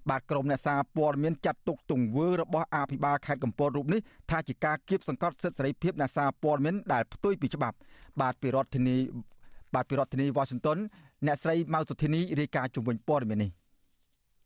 [0.10, 7.78] បាទក្រមអ្នកសារព័ត៌មានចាត់ទុកទង្វើរបស់អភិបាលខេត្តកំពតរូបនេះថាជាការគៀបសង្កត់សិទ្ធិសេរីភាពអ្នកសារព័ត៌មានដែលផ្ទុយពីច្បាប់
[8.22, 8.98] បាទពីរដ្ឋធានី
[9.76, 10.78] បាទពីរដ្ឋធានី Washington
[11.26, 13.52] អ្នកស្រីម៉ៅសុធីនីរាយការណ៍ជំវិញព័ត៌មាននេះ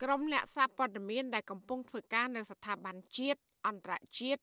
[0.03, 4.41] ក្រុមអ្នកសារព័ត៌មានដែលកំពុងធ្វើការនៅស្ថាប័នជាតិអន្តរជាតិ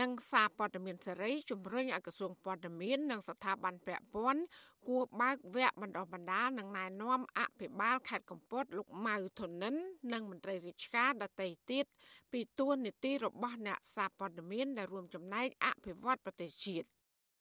[0.00, 4.42] និងសារព័ត៌មានសេរីជំរុញឲ្យក្រសួងព័ត៌មាននិងស្ថាប័នពាក់ព័ន្ធ
[4.88, 9.74] គួរបើកវគ្គបណ្ដុះបណ្ដាលនិងណែនាំអភិបាលខេត្តកំពតលោកម៉ៅធនិន
[10.12, 11.84] និងមន្ត្រីរាជការដទៃទៀត
[12.32, 16.86] ពីទួលនីតិរបស់អ្នកសារព័ត៌មានដែលរួមចំណែកអភិវឌ្ឍប្រទេសជាតិ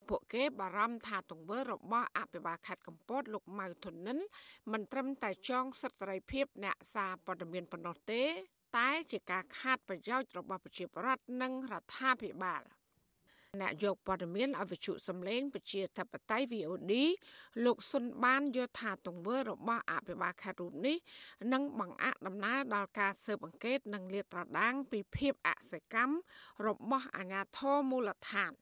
[0.09, 4.17] ពួកគេបារម្ភថាទង្វើរបស់អភិបាលខេត្តកំពតលោកម៉ៅធនិន
[4.71, 8.23] មិនត្រឹមតែចងសិទ្ធិសេរីភាពអ្នកសារព័ត៌មានប៉ុណ្ណោះទេ
[8.77, 12.63] តែជាការខាតប្រយោជន៍របស់ប្រជាពលរដ្ឋនិងរដ្ឋាភិបាល
[13.61, 16.93] អ្នកយកព័ត៌មានអវិជ្ជសម្លេងប្រជាធិបតេយ្យ VOD
[17.65, 20.97] លោកសុនបានយល់ថាទង្វើរបស់អភិបាលខេត្តរូបនេះ
[21.53, 26.15] នឹងបង្អាក់ដំណើរដល់ការស៊ើបអង្កេតនិងលាតត្រដាងពីភាពអសកម្ម
[26.67, 28.53] របស់អាជ្ញាធរមូលដ្ឋាន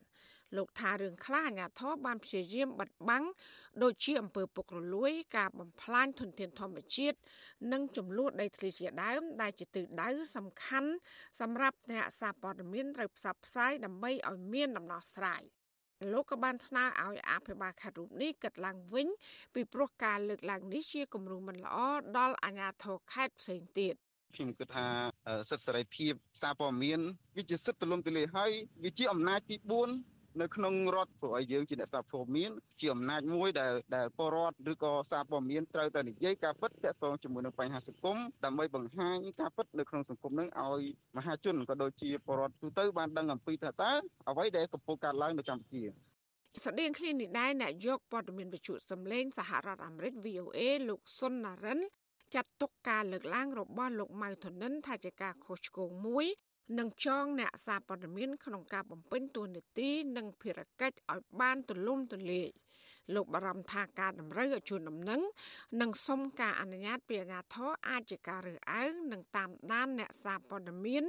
[0.58, 3.26] លោកថារឿងខ្លះអាញាធរបានព្យាយាមបិទបាំង
[3.84, 7.18] ដូចជាអំពើពុករលួយ ការបំផ្លាញធនធានធម្មជាតិ
[7.72, 10.92] និងចំនួនដីធ្លីជាដើម ដែលជាទិសដៅសំខាន់
[11.42, 15.44] សម្រាប់អ្នកសារព័ត៌មានត្រូវផ្សព្វផ្សាយដើម្បីឲ្យមានដំណោះស្រាយ
[16.14, 19.08] លោកក៏បានស្នើឲ្យអភិបាលខេត្តរូបនេះកាត់ឡើងវិញ
[19.54, 21.78] ពីព្រោះការលើកឡើងនេះជាគំរូមិនល្អ
[22.18, 23.96] ដល់អាជ្ញាធរខេត្តផ្សេងទៀត
[24.36, 24.88] ខ្ញុំគិតថា
[25.50, 27.00] សិទ្ធិសេរីភាពសារព័ត៌មាន
[27.38, 28.52] វាជាសិទ្ធិទូលំទូលាយហើយ
[28.84, 40.82] វាជាអំណាចទី4 នៅក្នុងរដ្ឋព្រោះឲ្យយើងជាអ្នកសារព័ត៌មានជាអំណាចមួយដែលដែលពលរដ្ឋឬក៏សារព័ត៌មានត្រូវតែនិយាយការពិតទាក់ទងជាមួយនឹងបញ្ហាសង្គមដើម្បីបង្ហាញការពិតនៅក្នុងសង្គមនឹងឲ្យ
[41.18, 43.92] មហាជនក៏ដូចជាពលរដ្ឋទូទៅបានដឹងអំពីថាតើ
[44.30, 45.84] អ្វីដែលកំពុងកើតឡើងនៅកម្ពុជា
[46.66, 50.60] ស្តីងគ្នានេះដែរអ្នកយកព័ត៌មានវិទ្យុសំឡេងសហរដ្ឋអាមេរិក VOA
[50.90, 51.80] លោកសុនណារិន
[52.34, 56.26] ចាត់ទុកការលើកឡើងរបស់លោកម៉ៅធនិនថាជាការខុសឆ្គងមួយ
[56.80, 62.50] និងចងអ្នកសារព័ត៌មានក្នុងការបំពេញតួនាទីនិងភារកិច្ចឲ្យបានទូលំទូលាយ
[63.16, 65.22] លោកបារម្ភថាការតម្រូវឲ្យជួនដំណឹង
[65.82, 71.04] និងសុំការអនុញ្ញាតពីអាជ្ញាធរអាចជាការរើសអើងនិងតាមដានអ្នកសារព័ត៌មាន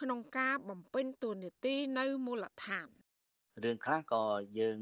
[0.00, 2.86] ក្នុងការបំពេញតួនាទីនៅមូលដ្ឋាន
[3.64, 4.22] រឿងខ្លះក៏
[4.58, 4.78] យើង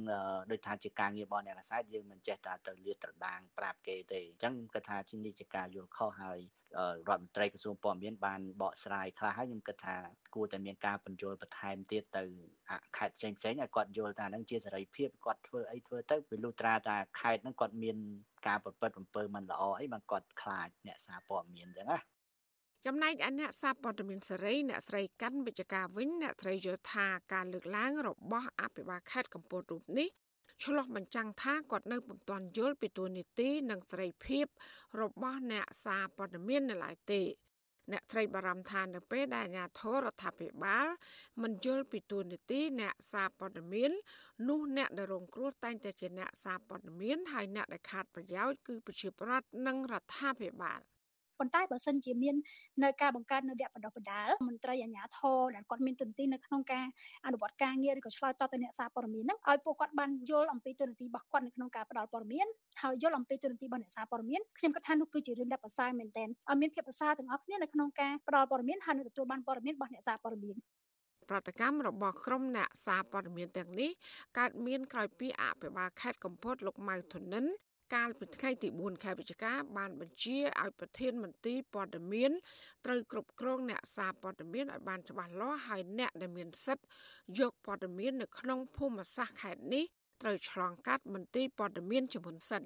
[0.51, 6.41] ដូចថាជាការងាររបស់អ្នកកសែតយើងមិនចេះតែទៅលាតត្រដាងប្រាប់គេទេអញ្ចឹងគាត់ថាជានេះជាការយល់ខុសហើយ
[7.09, 9.97] រដ្ឋមន្ត្រីក្រសួងព័ត៌មានបានបកស្រាយខ្លះហើយខ្ញុំគិតថា
[10.35, 12.23] គួរតែមានការបញ្យល់បន្ថែមទៀតទៅ
[12.97, 17.97] ខេត្តផ្សេងផ្សេងឲ្យគាត់យល់ថានឹងជាសេរីភាពគាត់ធ្វើអីធ្វើទៅវាលុះត្រាតែខេត្តហ្នឹងគាត់មាន
[18.47, 21.99] ការប្រព្រឹត្តអំពើមិនល្អអីបានគាត់ខ្លាចអ្នកសារព័ត៌មានអញ្ចឹងណា
[22.87, 30.09] ចំណែកអអ្នកសារព័ត៌មានសេរីអ្នកស្រីកាន់វិជ្ជការវិញអ្នកស្រីយល់ថាការលើកឡើងរបស់អភិបាលខេត្តកំពតរូបនេះ
[30.65, 34.47] ឆ្លោះបញ្ចាំងថាគាត់នៅពុំទាន់យល់ពីទួលនីតិនិងសេរីភាព
[35.01, 37.23] របស់អ្នកសារព័ត៌មាននៅឡើយទេ
[37.93, 40.87] អ្នកត្រីបារម្ភថានៅពេលដែលអាជ្ញាធររដ្ឋាភិបាល
[41.43, 43.91] មិនយល់ពីទួលនីតិអ្នកសារព័ត៌មាន
[44.49, 50.81] នោះអ្នកដែលរងគ្រោះតែងតែជាអ្នកសារព័ត៌មានហើយអ្នកដែលខាតប្រយោជន៍គឺប្រជាប្រដ្ឋនិងរដ្ឋាភិបាល។
[51.39, 52.34] ប៉ុន្តែបើសិនជាមាន
[52.82, 56.86] នៅការបង្កើតនៅវគ្គបណ្ដុះបណ្ដាលមន្ត្រីអាជ្ញាធរដែលគាត់មានទន្ទឹងនៅក្នុងការ
[57.26, 62.47] អនុវត្តការងារឬក៏ឆ្លើយតបទៅអ្នកសារព័ត៌មានហ្នឹងឲ្យពួកគាត់បានយល់អំពីទនទីរបស់គាត់នៅក្នុងការផ្ដល់ព័ត៌មាន
[62.82, 70.57] ហើយយល់អំពីទនទីរបស់អ្នកសារព័ត៌មានខ្ញុំគិតថានោះគឺជារឿងដែលប្រសើរមែនទែនឲ្យមានភាពប្រសើរទាំងអស់គ្នានៅក្នុងការផ្ដល់ព័ត៌មានហើយនឹងទទួលបានព័ត៌មានរបស់អ្នកសារព័ត៌មាន
[71.30, 73.91] ប្រតិកម្មរបស់ក្រុមអ្នកសារព័ត៌មានទាំងនេះ
[74.39, 77.45] កើតមានក្រោយពីអភិបាលខេត្តកំពតលោកម៉ៅធនិន
[77.95, 82.30] កាលពីថ្ងៃទី4ខែវិច្ឆិកាបានបញ្ជាឲ្យប្រធានមន្ទីរព័ត៌មាន
[82.84, 86.86] ត្រូវគ្រប់គ្រងអ្នកសារព័ត៌មានឲ្យបានច្បាស់លាស់ហើយអ្នកដែលមានសិទ្ធិ
[87.41, 89.84] យកព័ត៌មាននៅក្នុងភូមិសាស្ត្រខេត្តនេះ
[90.22, 92.62] ត្រូវឆ្លងកាត់មន្ទីរព័ត៌មានជាមុនសិន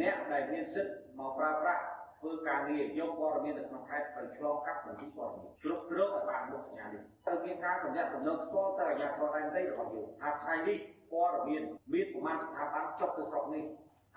[0.00, 1.82] អ្នកដែលមានសិទ្ធិមកប្រើប្រាស់
[2.18, 10.78] ធ្វើការងារយកព័ត៌មាននៅក្នុងខេត្តត្រូវឆ្លងកាត់មន្ទីរព័ត៌មានគ្រប់គ្រងឲ្យបានមុខសញ្ញានេះត្រូវមានការកំណត់កំណត់ស្គាល់ទៅអាជ្ញាធរដែនដីរបស់យើងថាថ្ងៃនេះ
[11.12, 11.62] ព័ត៌មាន
[11.92, 13.64] មានប្រមាណស្ថាប័នចុះទៅស្រុកនេះ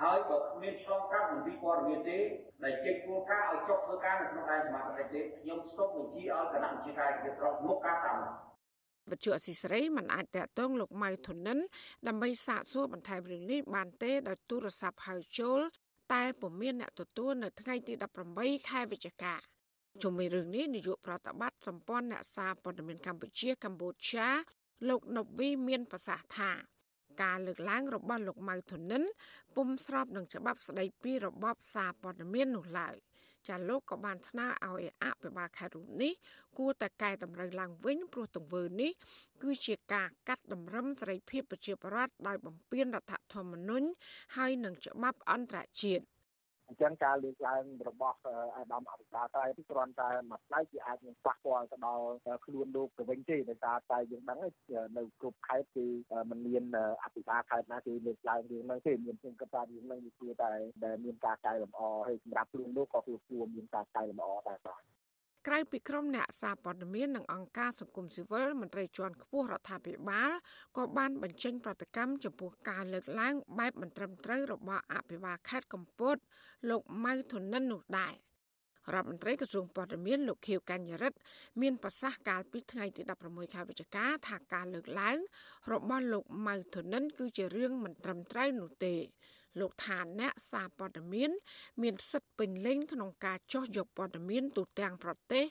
[0.01, 2.19] ហើយក៏គ្មានឆ្លងកាត់មន្ទីរព័ត៌មានទេ
[2.63, 8.19] ដែលចេញគោលការណ៍ឲ្យចុះធ្វើការនៅក្នុងដែនសមត្ថកិច្ចទេខ្ញុំសូមបញ្ជាឲ្យគណៈបញ្ជាការវិទ្យាមកការតាម
[9.11, 11.59] វិទ្យុអសីសេរីមិនអាចតតងលោកម៉ៅធនិន
[12.07, 15.59] ដើម្បីសាកសួរបន្ថែមរឿងនេះបានទេដោយទូរស័ព្ទហៅចូល
[16.13, 17.93] តែពុំមានអ្នកទទួលនៅថ្ងៃទី
[18.31, 19.33] 18ខែវិច្ឆិកា
[20.03, 24.27] ជុំវិញរឿងនេះនាយកប្រតិបត្តិសម្ព័ន្ធអ្នកសារព័ត៌មានកម្ពុជាកម្ពុជា
[24.89, 26.51] លោកណូវីមានប្រសាសន៍ថា
[27.21, 29.03] ការលើកឡើងរបស់លោកម៉ៅធនិន
[29.55, 32.95] ពុំស្របនឹងច្បាប់ស្តីពីរបបសារព័ត៌មាននោះឡើយ
[33.47, 36.13] ចាលោកក៏បានថ្នើឲ្យអភិបាលខេត្តរូបនេះ
[36.57, 38.91] គួរតែកែតម្រូវឡើងវិញព្រោះទង្វើនេះ
[39.43, 43.87] គឺជាការកាត់តម្រឹមសេរីភាពប្រជាពលរដ្ឋដោយបំពានរដ្ឋធម្មនុញ្ញ
[44.37, 46.03] ហើយនឹងច្បាប់អន្តរជាតិ
[46.67, 48.19] អញ្ចឹងការលើកឡើងរបស់
[48.55, 52.05] អាដាមអភិបាលតែគ្រាន់តែមួយផ្នែកវាអាចនឹងប៉ះពាល់ទៅដល់
[52.45, 54.39] ខ្លួនលោកទៅវិញទេដោយសារតែយើងដឹង
[54.97, 55.85] នៅគ្រប់ខេត្តគឺ
[56.29, 56.63] มันមាន
[57.03, 60.51] អភិបាលខេត្តណាគេលើកឡើងរឿងហ្នឹងទេមានខ្ញុំគិតថារឿងហ្នឹងវាគឺតែ
[60.85, 64.94] ដែលមានការកែលម្អហើយសម្រាប់ខ្លួនលោកក៏គួរមានការកែលម្អដែរបាទ
[65.47, 70.31] ក្រៅពីក្រុមអ្នកសារព័ត៌មាននិងអង្គការសង្គមស៊ីវិលមន្ត្រីជាន់ខ្ពស់រដ្ឋាភិបាល
[70.77, 76.17] ក៏បានបញ្ចេញប្រតិកម្មចំពោះការលើកឡើងបែបមិនត្រឹមត្រូវរបស់អភិបាលខេត្តកំពត
[76.69, 78.13] លោកម៉ៅធនិននោះដែរ
[78.93, 81.17] រដ្ឋមន្ត្រីក្រសួងព័ត៌មានលោកខៀវកញ្ញរិទ្ធ
[81.61, 85.17] មានប្រសាសន៍កាលពីថ្ងៃទី16ខែវិច្ឆិកាថាការលើកឡើង
[85.71, 88.95] របស់លោកម៉ៅធនិនគឺជារឿងមិនត្រឹមត្រូវនោះទេ
[89.59, 91.31] លោកថាអ្នកសារព័ត៌មាន
[91.81, 95.43] មានសិទ្ធិពេញលេញក្នុងការចោះយកព័ត៌មានទូទាំងប្រទេស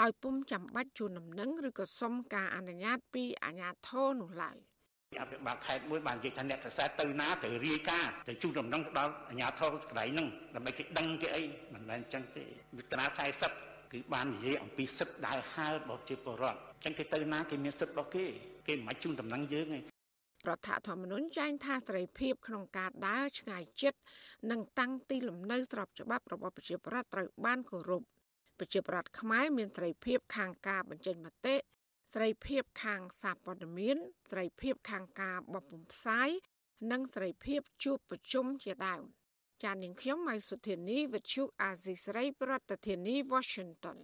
[0.00, 4.58] ដោយពុំចាំបាច់ជូនដំណឹងឬក៏សុំការអនុញ្ញាតពីអាជ្ញាធរនោះឡើយ
[5.22, 11.42] អភិបាលខេត្តមួយបាននិយាយថាអ្នកកសែតទៅណាទៅរាយការណ៍ទៅជូនដំណឹងដល់អាជ្ញាធរកន្លែងហ្នឹងដើម្បីគេដឹងគេអី
[11.74, 12.44] មិនមែនអញ្ចឹងទេ
[12.78, 18.26] វិទ្យា40គឺបាននិយាយអំពីសិទ្ធិដើរហើររបស់ជាពលរដ្ឋអញ្ចឹងគេទៅណាគេមានសិទ្ធិរបស់គេ
[18.68, 19.93] គេមិនជូនដំណឹងយើងទេ
[20.48, 24.00] រដ្ឋធម្មនុញ្ញចែងថាសេរីភាពក្នុងការដើរឆ្ងាយចិត្ត
[24.50, 28.02] និងតាំងទីលំនៅស្របច្បាប់របស់ប្រជាប្រដ្ឋត្រូវបានគោរព
[28.58, 31.56] ប្រជាប្រដ្ឋខ្មែរមានសេរីភាពខាងការបញ្ចេញមតិ
[32.14, 33.96] សេរីភាពខាងសារព័ត៌មាន
[34.30, 36.30] សេរីភាពខាងការបោះពុម្ពផ្សាយ
[36.92, 39.02] និងសេរីភាពជួបប្រជុំជាដើម
[39.62, 42.52] ចាននាងខ្ញុំម៉ៃសុធានីវិទ្យុអាស៊ីសេរីប្រ
[42.86, 43.98] ធានាធិបតី Washington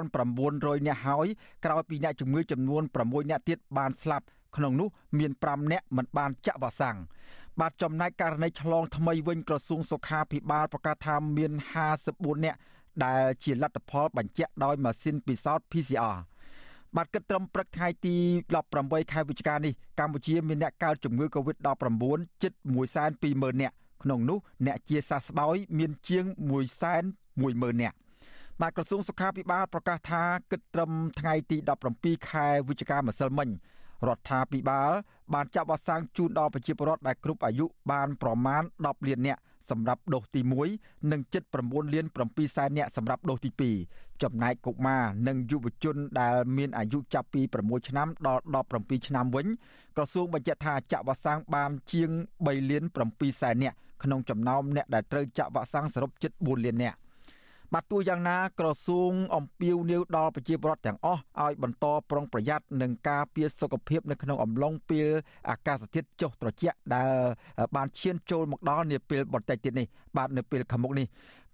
[0.00, 1.26] 2900នាក់ហើយ
[1.64, 4.26] ក្រោយពីអ្នកជំងឺចំនួន6នាក់ទៀតបានស្លាប់
[4.56, 4.88] ក្នុងនោះ
[5.18, 6.98] មាន5នាក់មិនបានចាក់វ៉ាក់សាំង
[7.60, 11.52] បាទចំណែកករណីឆ្លងថ្មីវិញក្រសួងសុខាភិបាលប្រកាសថាមាន
[11.98, 12.58] 54នាក់
[13.04, 16.16] ដែលជាលទ្ធផលបញ្ជាក់ដោយម៉ាស៊ីនពិសោធន៍ PCR
[16.96, 18.16] បាទគិតត្រឹមព្រឹកថ្ងៃទី
[18.64, 22.52] 18ខែវិច្ឆិកានេះកម្ពុជាមានអ្នកកើតជំងឺ Covid-19 ជិត
[23.06, 26.24] 120,000នាក់ ក្នុងនោះអ្នកជាសះស្បើយមានជាង
[27.04, 27.96] 110,000នាក់
[28.60, 30.90] បាទក្រសួងសុខាភិបាលប្រកាសថាគិតត្រឹម
[31.20, 31.56] ថ្ងៃទី
[31.92, 33.48] 17ខែវិច្ឆិកាម្សិលមិញ
[34.06, 34.90] រដ្ឋាភិបាល
[35.34, 39.40] បានចាប់វ៉ាក់សាំងជូនដល់ប្រជាពលរដ្ឋដែលគ្រប់អាយុបានប្រមាណ10លាននាក់
[39.70, 40.40] សម្រាប់ដូសទី
[40.76, 41.20] 1និង
[41.56, 43.50] 79លាន7សែននាក់សម្រាប់ដូសទី
[43.90, 48.42] 2ចំណែកកុមារនិងយុវជនដែលមានអាយុចាប់ពី6ឆ្នាំដល់
[48.74, 49.46] 17ឆ្នាំវិញ
[49.96, 52.10] ក្រសួងបញ្ជាក់ថាចាក់វ៉ាក់សាំងបានជាង
[52.44, 56.98] 3លាន7សែននាក់ ក្នុងចំណោមអ្នកដែលត្រូវចាក់វ៉ាក់សាំងសរុបជិត4លាននាក់
[57.74, 65.08] បាទទោះយ៉ាងណាក្រសួងអំពាវនាវដល់ប្រជាពលរដ្ឋទាំងអស់ឲ្យបន្តប្រុងប្រយ័ត្ននឹងការពារសុខភាពនៅក្នុងអំឡុងពេល
[65.50, 67.10] អាកាសធាតុចុះត្រជាក់ដែល
[67.76, 69.86] បានឈានចូលមកដល់នាពេលបន្តិចទៀតនេះ
[70.16, 71.06] បាទនៅពេលខាងមុខនេះ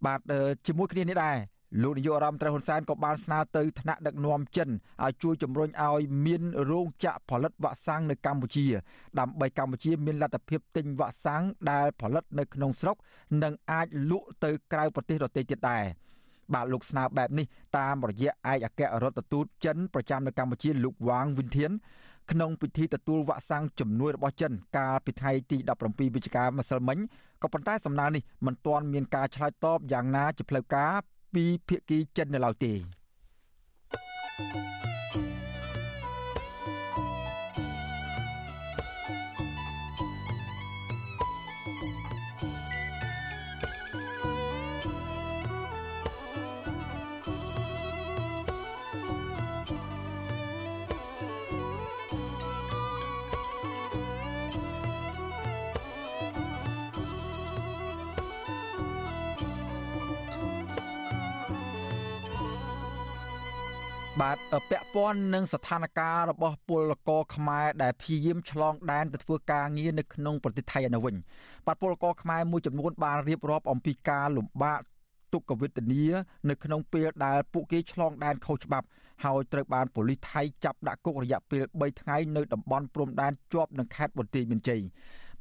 [0.07, 0.21] បាទ
[0.67, 1.37] ជាមួយគ្នានេះដែរ
[1.81, 4.69] លោកនាយករដ្ឋមន្ត្រីហ៊ុនសែនក៏បានស្នើទៅថ្នាក់ដឹកនាំចិន
[5.05, 8.67] ឲ្យជួយជំរុញឲ្យមានរោងចក្រផលិតវ៉ាក់សាំងនៅកម្ពុជា
[9.19, 12.97] ដើម្បីកម្ពុជាមានលទ្ធភាពទិញវ៉ាក់សាំងដែលផលិតនៅក្នុងស្រុក
[13.43, 15.85] និងអាចលក់ទៅក្រៅប្រទេសដទៃទៀតដែរ
[16.55, 17.47] បាទលោកស្នើបែបនេះ
[17.79, 21.71] តាមរយៈឯកអគ្គរដ្ឋទូតចិនប្រចាំនៅកម្ពុជាលោកវ៉ាងវិនធាន
[22.31, 25.57] ក្នុងពិធីទទួលវ៉ាក់សាំងជំនួយរបស់ចិន កាលពីថ្ងៃទី
[25.87, 26.99] 17វិច្ឆិកាម្សិលមិញ
[27.43, 30.93] ក៏ប៉ុន្តែសំណើនេះមិនទាន់មានការឆ្លើយតបយ៉ាងណាជាផ្លូវការ
[31.35, 32.73] ពីភាគីចិននៅឡើយទេ
[34.39, 34.92] thank you
[64.23, 64.39] បាទ
[64.71, 71.17] ពាក់ព័ន្ធនឹងស្ថានភាពរបស់ពលករខ្មែរដែលព្យាយាមឆ្លងដែនទៅធ្វើការងារនៅក្នុងប្រទេសថៃឯនោះវិញ
[71.67, 74.81] បាទពលករខ្មែរមួយចំនួនបានរៀបរាប់អំពីការលំបាក
[75.33, 76.05] ទុក្ខវេទនា
[76.49, 78.87] នៅក្នុងពេលដែលពួកគេឆ្លងដែនខុសច្បាប់
[79.25, 84.81] ហើយត្រូវបានប៉ូលីសថៃចាប់ដាក់គុករយៈពេល3ថ្ងៃនៅតំបន់ព្រំដែនជាប់នឹងខេត្តបន្ទាយមានជ័យ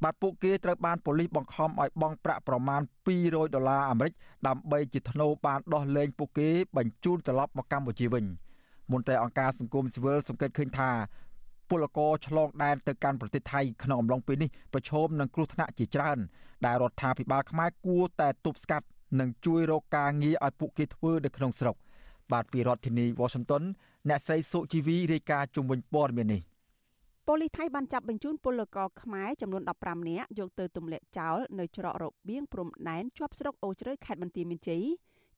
[0.02, 2.80] បាទពួកគេត្រូវបានប៉ូលីសបង្ខំឲ្យបង់ប្រាក់ប្រមាណ
[3.18, 4.12] 200ដុល្លារអាមេរិក
[4.46, 8.26] ដើម្បីជាថ្នូរបានដោះលែងពួកគេបញ្ជូនត្រឡប់មកកម្ពុជាវិញ។
[8.92, 10.90] មន្ត្រីអង្គការសង្គមស៊ីវិលសង្កេតឃើញថា
[11.70, 16.18] ពលករឆ្លងដែនទៅកាន់ប្រទេសថៃក្នុងអំឡុងពេលនេះប្រឈមនឹងគ្រោះថ្នាក់ជាច្រើន
[16.66, 18.86] ដែលរដ្ឋាភិបាលខ្មែរគួរតែទប់ស្កាត់
[19.20, 21.76] និងជួយរកការងារឲ្យពួកគេធ្វើនៅក្នុងស្រុក
[22.32, 23.62] បាទពីរដ្ឋធានី Washington
[24.08, 26.42] អ្នកស្រីសុជីវីរាយការណ៍ជុំវិញព័ត៌មាននេះ
[27.26, 34.82] ប៉ូលីសថៃបានចាប់បញ្ជូនពលករខ្មែរចំនួន15នាក់យកទៅទម្លាក់ចោលនៅច្រករបៀងព្រំដែនជាប់ស្រុកអូជ្រៅខេត្តបន្ទាយមានជ័យ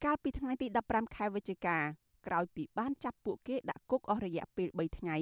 [0.05, 1.79] កាលពីថ្ងៃទី15ខែវិច្ឆិកា
[2.27, 5.17] ក្រោយពីបានចាប់ពួកគេដាក់គុកអស់រយៈពេល3ថ្ងៃ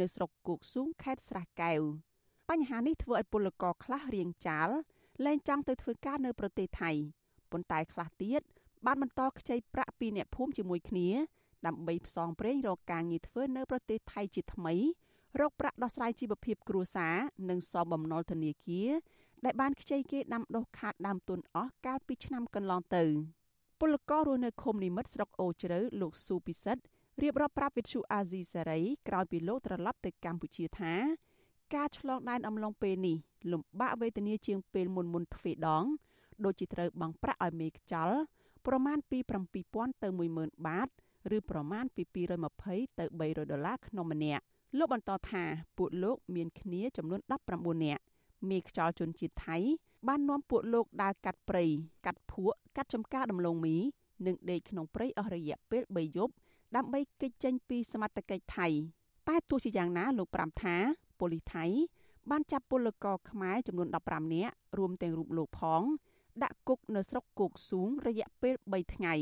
[0.00, 1.80] នៅស្រុកគោកស៊ូងខេត្តស្រះកែវ
[2.50, 4.68] បញ្ហានេះធ្វើឲ្យពលករខ្លះរៀងចាល
[5.24, 6.90] លែងចង់ទៅធ្វើការនៅប្រទេសថៃ
[7.50, 8.40] ប៉ុន្តែខ្លះទៀត
[8.86, 11.08] បានបន្តខ្ចីប្រាក់ពីអ្នកភូមិជាមួយគ្នា
[11.66, 14.74] ដើម្បីផ្សងព្រេងរកការងារធ្វើនៅប្រទេសថៃជាថ្មី
[15.40, 17.16] រកប្រាក់ដោះស្រាយជីវភាពគ្រួសារ
[17.50, 18.90] និងសងបំណុលធនាគារ
[19.44, 23.04] ដែលបានខ្ចីគេដាំដុះខាតដើមទុនអស់កាលពីឆ្នាំកន្លងទៅ។
[23.80, 26.82] ពលកររស់នៅឃុំនិមិត្តស្រុកអូជ្រៅលោកស៊ូពិសិដ្ឋ
[27.22, 30.94] រៀបរាប់ប្រាប់វិទ្យុអាស៊ីសេរីក្រោយពីលោកត្រឡប់ទៅកម្ពុជាថា
[31.74, 33.16] ការឆ្លងដែនអំឡុងពេលនេះ
[33.52, 35.84] លំបាកវេទនាជាងពេលមុនមុនទ្វេដង
[36.44, 38.10] ដូចជាត្រូវបង់ប្រាក់ឲ្យមេខ្ចល
[38.66, 39.18] ប្រមាណពី
[39.60, 40.88] 7000ទៅ10000បាត
[41.36, 42.02] ឬប្រមាណពី
[42.50, 44.42] 220ទៅ300ដុល្លារក្នុងម្នាក់
[44.78, 45.44] លោកបន្តថា
[45.76, 47.20] ពួកលោកមានគ្នាចំនួន
[47.52, 48.02] 19នាក់
[48.50, 49.56] មេខ្យល់ជនជាតិថៃ
[50.08, 51.64] បាននាំពួកលោកដើរកាត់ព្រៃ
[52.06, 53.76] កាត់ភក់កាត់ចំការដំឡូងមី
[54.26, 56.32] និងដេកក្នុងព្រៃអស់រយៈពេល3យប់
[56.76, 58.68] ដើម្បីគេចចេញពីសមត្ថកិច្ចថៃ
[59.28, 60.76] តែទោះជាយ៉ាងណាលោកប្រាំថា
[61.18, 61.64] ប៉ូលីសថៃ
[62.30, 65.82] បានចាប់ពលករខ្មែរចំនួន15នាក់រួមទាំងរូបលោកផង
[66.42, 69.14] ដាក់គុកនៅស្រុកគោកស៊ូងរយៈពេល3ថ្ងៃ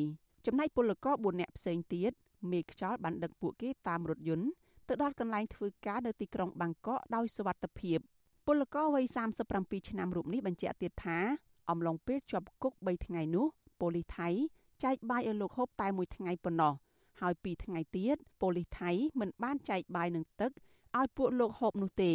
[0.46, 2.12] ចំណែកពលករ4នាក់ផ្សេងទៀត
[2.52, 4.48] មេខ្យល់បានដឹកពួកគេតាមរថយន្ត
[4.88, 7.98] ទៅដល់កន្លែងធ្វើការនៅទីក្រុងបាងកកដោយសុវត្ថិភាព
[8.46, 9.04] ពលករវ័យ
[9.46, 11.18] 37ឆ្នាំរូបនេះបញ្ជាក់ទៀតថា
[11.70, 13.46] អំឡុងពេលជាប់គុក3ថ្ងៃនោះ
[13.80, 14.28] ប៉ូលីសថៃ
[14.84, 16.74] ចែកបាយឲ្យលោកហូបតែមួយថ្ងៃប៉ុណ្ណោះ
[17.20, 18.90] ហើយពីរថ្ងៃទៀតប៉ូលីសថៃ
[19.20, 20.50] មិនបានចែកបាយនិងទឹក
[20.98, 22.12] ឲ្យពួកលោកហូបនោះទេ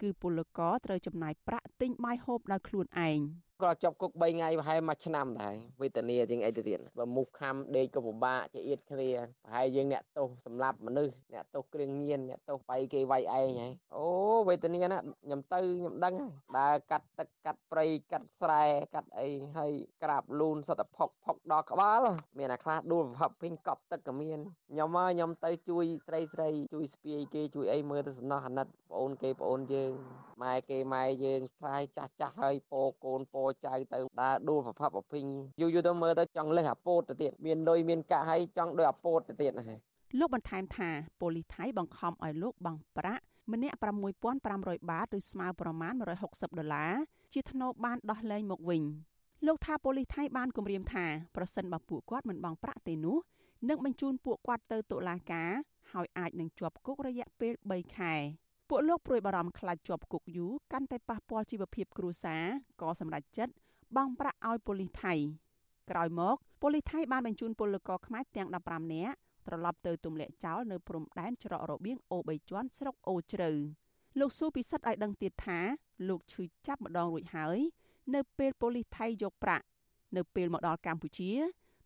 [0.00, 3.18] គឺពលករត្រូវចំណាយប្រាក់ទិញបាយហូបដោយខ្លួនឯង។
[3.62, 9.08] ក៏ជាប់គុក3ថ្ងៃប្រហែលមួយឆ្នាំដែរវេទនាជាងអីទៅទៀតបើមុខខំដេកក៏ពិបាកជាអៀតគ្នា
[9.44, 14.06] ប្រហែលយើងអ្នកទោសសម្លាប់មនុស្សអ្នកទោសគ្រឿងញៀនអ្នកទោសបៃគេវាយឯងហើយអូ
[14.48, 18.62] វេទនាណាខ្ញុំទៅខ្ញុំដឹងហើយដើរកាត់ទឹកកាត់ព្រៃកាត់ស្រែ
[18.94, 22.02] កាត់អីហើយក្រាបលូនសតផុកផុកដល់ក្បាល
[22.38, 24.38] មានអាខ្លះដួលប្រភពពេញកប់ទឹកក៏មាន
[24.70, 29.92] ខ្ញុំមកខ្ញុំទៅជួយស្រីស្រីជួយស្ពាយគេជួយអីមើលទៅសំណោះអាណិតបងអូនគេបងអូនយើង
[30.42, 35.24] ម៉ែគេម៉ែយើងខ្លាយចាស់ចាស់ហើយពោកូនពោចៅទៅដើរដួលប្រផាប់ប្រភិញ
[35.60, 39.76] យូរយូរទៅមើលទៅចង់លឹះអាពោតទៅទៀតមានលុយមានកាក់ហើយចង់ដូចអាពោតទៅទៀតណា
[40.18, 40.88] លោកបន្ថែមថា
[41.20, 43.22] ប៉ូលីសថៃបង្ខំឲ្យលោកបង់ប្រាក់
[43.52, 43.76] ម្នាក់
[44.32, 46.92] 6500បាតឬស្មើប្រមាណ160ដុល្លារ
[47.32, 48.82] ជាថ្នូរបានដោះលែងមកវិញ
[49.46, 53.18] លោកថាប៉ូលីសថៃបានគម្រាមថាប្រសិនបើពួកគាត់មិនបង់ប្រាក់ទេនោះ
[53.68, 55.50] នឹងបញ្ជូនពួកគាត់ទៅតុលាការ
[55.92, 58.14] ហើយអាចនឹងជាប់គុករយៈពេល3ខែ
[58.68, 62.44] ពួកលោកព្រួយបារម្ភខ្លាចជាប់គុកយូរកាន់តែប៉ះពាល់ជីវភាពគ្រួសារ
[62.80, 63.52] ក៏សម្រេចចិត្ត
[63.96, 65.14] បង់ប្រាក់ឲ្យប៉ូលីសថៃ
[65.90, 69.14] ក្រោយមកប៉ូលីសថៃបានបញ្ជូនពលករខ្មែរទាំង15នាក់
[69.46, 73.50] ត្រឡប់ទៅទម្លាក់ចោលនៅព្រំដែនច្រករបៀងអូ3ជាន់ស្រុកអូជ្រៅ
[74.18, 75.58] លោកស៊ូពិសិដ្ឋឲ្យដឹងទៀតថា
[76.08, 77.58] លោកឈឺចាប់ម្ដងរួចហើយ
[78.14, 79.64] នៅពេលប៉ូលីសថៃយកប្រាក់
[80.16, 81.32] នៅពេលមកដល់កម្ពុជា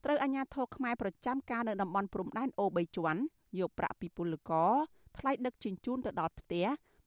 [0.04, 3.20] ត្រូវអាជ្ញាធរខ្មែរប្រចាំការនៅតំបន់ព្រំដែនអូ3ជាន់
[3.60, 4.72] យកប្រាក់ពីពលករ
[5.18, 6.66] ថ្លៃដឹកជញ្ជូនទៅដល់ផ្ទះ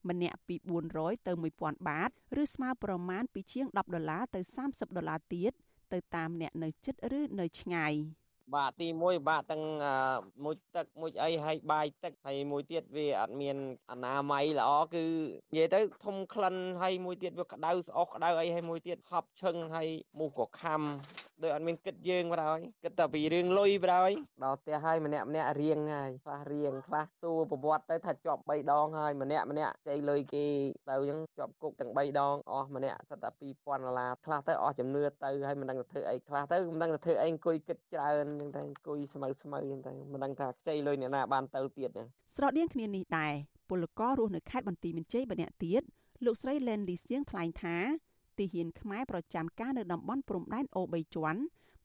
[0.10, 0.56] ម្នាក់ពី
[0.92, 2.10] 400ទៅ1000បាត
[2.42, 4.40] ឬស្មើប្រមាណពីជាង10ដុល្លារទៅ
[4.70, 5.54] 30ដុល្លារទៀត
[5.94, 7.94] ទៅតាមអ្នកនៅជិតឬនៅឆ្ងាយ។
[8.54, 9.64] បាទទី1បាទទាំង
[10.44, 13.58] មួយទឹកមួយអីហើយបាយទឹកហើយមួយទៀតវាអត់មាន
[13.92, 15.06] អនាម័យល្អគឺ
[15.54, 19.90] និយាយទៅធំក្លិនហើយមួយទៀតវាក្តៅស្អុះក្តៅអីហើយមួយទៀតហប់ឈឹងហើយ
[20.20, 20.82] មូសក៏ខំ
[21.44, 24.12] ដោយអត់មានគិតយើងប្រហើយគិតតែពីរឿងលុយប្រហើយ
[24.44, 30.46] ដល់ផ្ទះហើយម្នាក់ម្នាក់រៀងហើយខ្លះរៀងខ្លះសួរប្រវត្តិទៅថាជាប់3ដងហើយម្នាក់ម្នាក់ចៃលុយគេ
[30.90, 43.34] ទៅអញ្ចឹងជាប់គុកទាំង3ដងអស់ម្នាក់សិតតែ2000ដុល្លារខ្លះទៅអស់ជំនឿទៅហើយមិនដឹងទៅធ្វើអីខ្លះទៅមិនដឹងទៅធ្វើអីអង្គុយគិតច្រើនចឹងតែអង្គុយស្មៅស្មៅចឹងតែមិនដឹងថាខ្ចីលុយអ្នកណាបានទៅទៀតហ្នឹងស្រដៀងគ្នានេះដែរ
[43.70, 45.82] ពលកររស់នៅខេត្តបន្ទាយមានជ័យម្នាក់ទៀត
[46.26, 47.78] លោកស្រីឡែនលីសៀងថ្លែងថា
[48.38, 51.42] ទីហ៊ានខ្មែរប្រចាំការនៅតំបន់ព្រំដែនអូ3ជាន់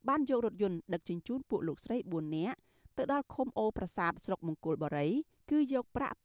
[0.09, 2.59] បានយករថយន្តដឹកជញ្ជូនពួកលោកស្រី4នាក់
[2.99, 5.09] ទៅដល់ឃុំអូប្រាសាទស្រុកមង្គលបុរី
[5.51, 6.17] គឺយកប្រាក់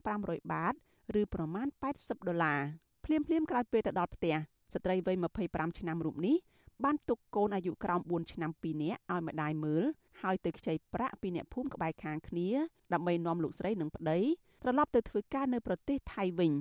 [0.00, 0.74] 2500បាត
[1.20, 1.66] ឬប្រមាណ
[1.96, 2.60] 80ដុល្លារ
[3.04, 4.34] ភ្លាមភ្លាមក្រោយពេលទៅដល់ផ្ទះ
[4.72, 5.16] ស្ត្រីវ័យ
[5.46, 6.36] 25ឆ្នាំរូបនេះ
[6.84, 9.84] បានទុកកូនអាយុក្រោម4ឆ្នាំ2នាក់ឲ្យម្ដាយមើល
[10.22, 12.48] ហើយទៅខ្ចីប្រាក់ពីអ្នកភូមិក្បែរខាងគ្នា
[12.92, 14.18] ដើម្បីនាំលោកស្រីនិងប្តី
[14.62, 16.52] ត្រឡប់ទៅធ្វើការនៅប្រទេសថៃវិញ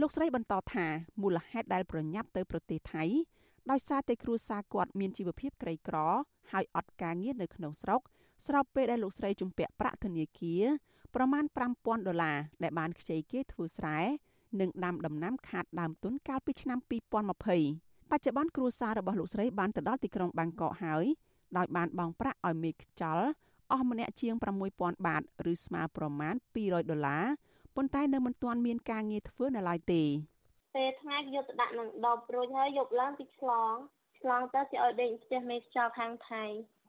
[0.00, 0.86] លោកស្រីបន្តថា
[1.22, 3.04] មូលហេតុដែលប្រញាប់ទៅប្រទេសថៃ
[3.70, 5.96] ដោយសារតែគ្រួសារគាត់មានជីវភាពក្រីក្រ
[6.52, 8.00] ហើយអត់ការងារនៅក្នុងស្រុក
[8.46, 10.64] ស្របពេលដែលលោកស្រីជំពាក់ប្រាក់ធនាគារ
[11.14, 11.44] ប្រមាណ
[11.76, 13.98] 5000ដុល្លារដែលបានខ្ចីគេធ្វើស្រែ
[14.60, 16.78] និងដាំដំណាំខាតដើមទុនកាលពីឆ្នាំ
[17.40, 21.04] 2020 បច្ចុប្បន្នគ្រួសាររបស់លោកស្រីបានទៅដល់ទីក្រុងបាងកកហើយ
[21.56, 23.20] ដោយបានបង់ប្រាក់ឲ្យមេខ្ចល
[23.72, 24.34] អស់ម្នាក់ជាង
[24.70, 27.24] 6000បាតឬស្មើប្រមាណ200ដុល្លារ
[27.76, 30.02] ប៉ុន្តែនៅមិនទាន់មានការងារធ្វើនៅឡើយទេ
[30.76, 33.74] ពេលថ្ងៃយកទៅដាក់នឹងដបរួចហើយយកឡើងពីឆ្លង
[34.18, 36.44] ឆ្លងទៅគេឲ្យដេកផ្ទះមេខ្យល់ខាងថៃ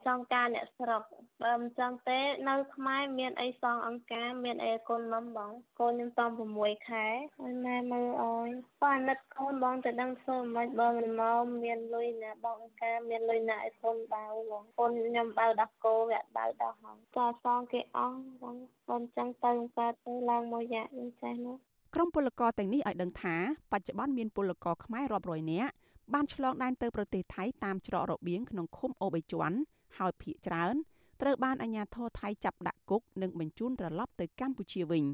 [0.06, 1.02] ចង់ការអ្នកស្រុក
[1.42, 6.30] បើមិនចង់ទេនៅខ្មែរមានអីសងអង្ការមានអីកូនមុំបងកូនខ្ញុំតំ
[6.60, 7.06] 6ខែ
[7.38, 8.48] ហើយម៉ែមើលអើយ
[8.82, 18.56] បើអាណិតកូនបងទៅដឹងធ្វើមិនបើមិនមកមានលុយណាបងអង្ការមានលុយណាឲ្យកូនបៅបងកូនខ្ញុំបៅដោះគោវាបៅដោះហងចាសងគេអស់បង
[18.88, 21.56] កូនចឹងទៅកើតទៅឡើងមកយ៉ាក់នឹងចេះនោះ
[21.94, 23.36] ក្រុមពលករទាំងនេះឲ្យដឹងថា
[23.72, 25.72] បច្ចុប្បន្នមានពលករខ្មែររាប់រយនាក់
[26.14, 29.56] បានឆ្លងដែនទៅប្រទេសថៃតាមច្រករបៀងក្នុងឃុំអូបីជាន់
[29.98, 30.74] ហើយភ ieck ច្រើន
[31.20, 35.04] ត្រូវបានអាជ្ញាធរថៃចាប់ដាក់គុកនិងបញ្ជូនត្រឡប់ទៅកម្ពុជាវិញ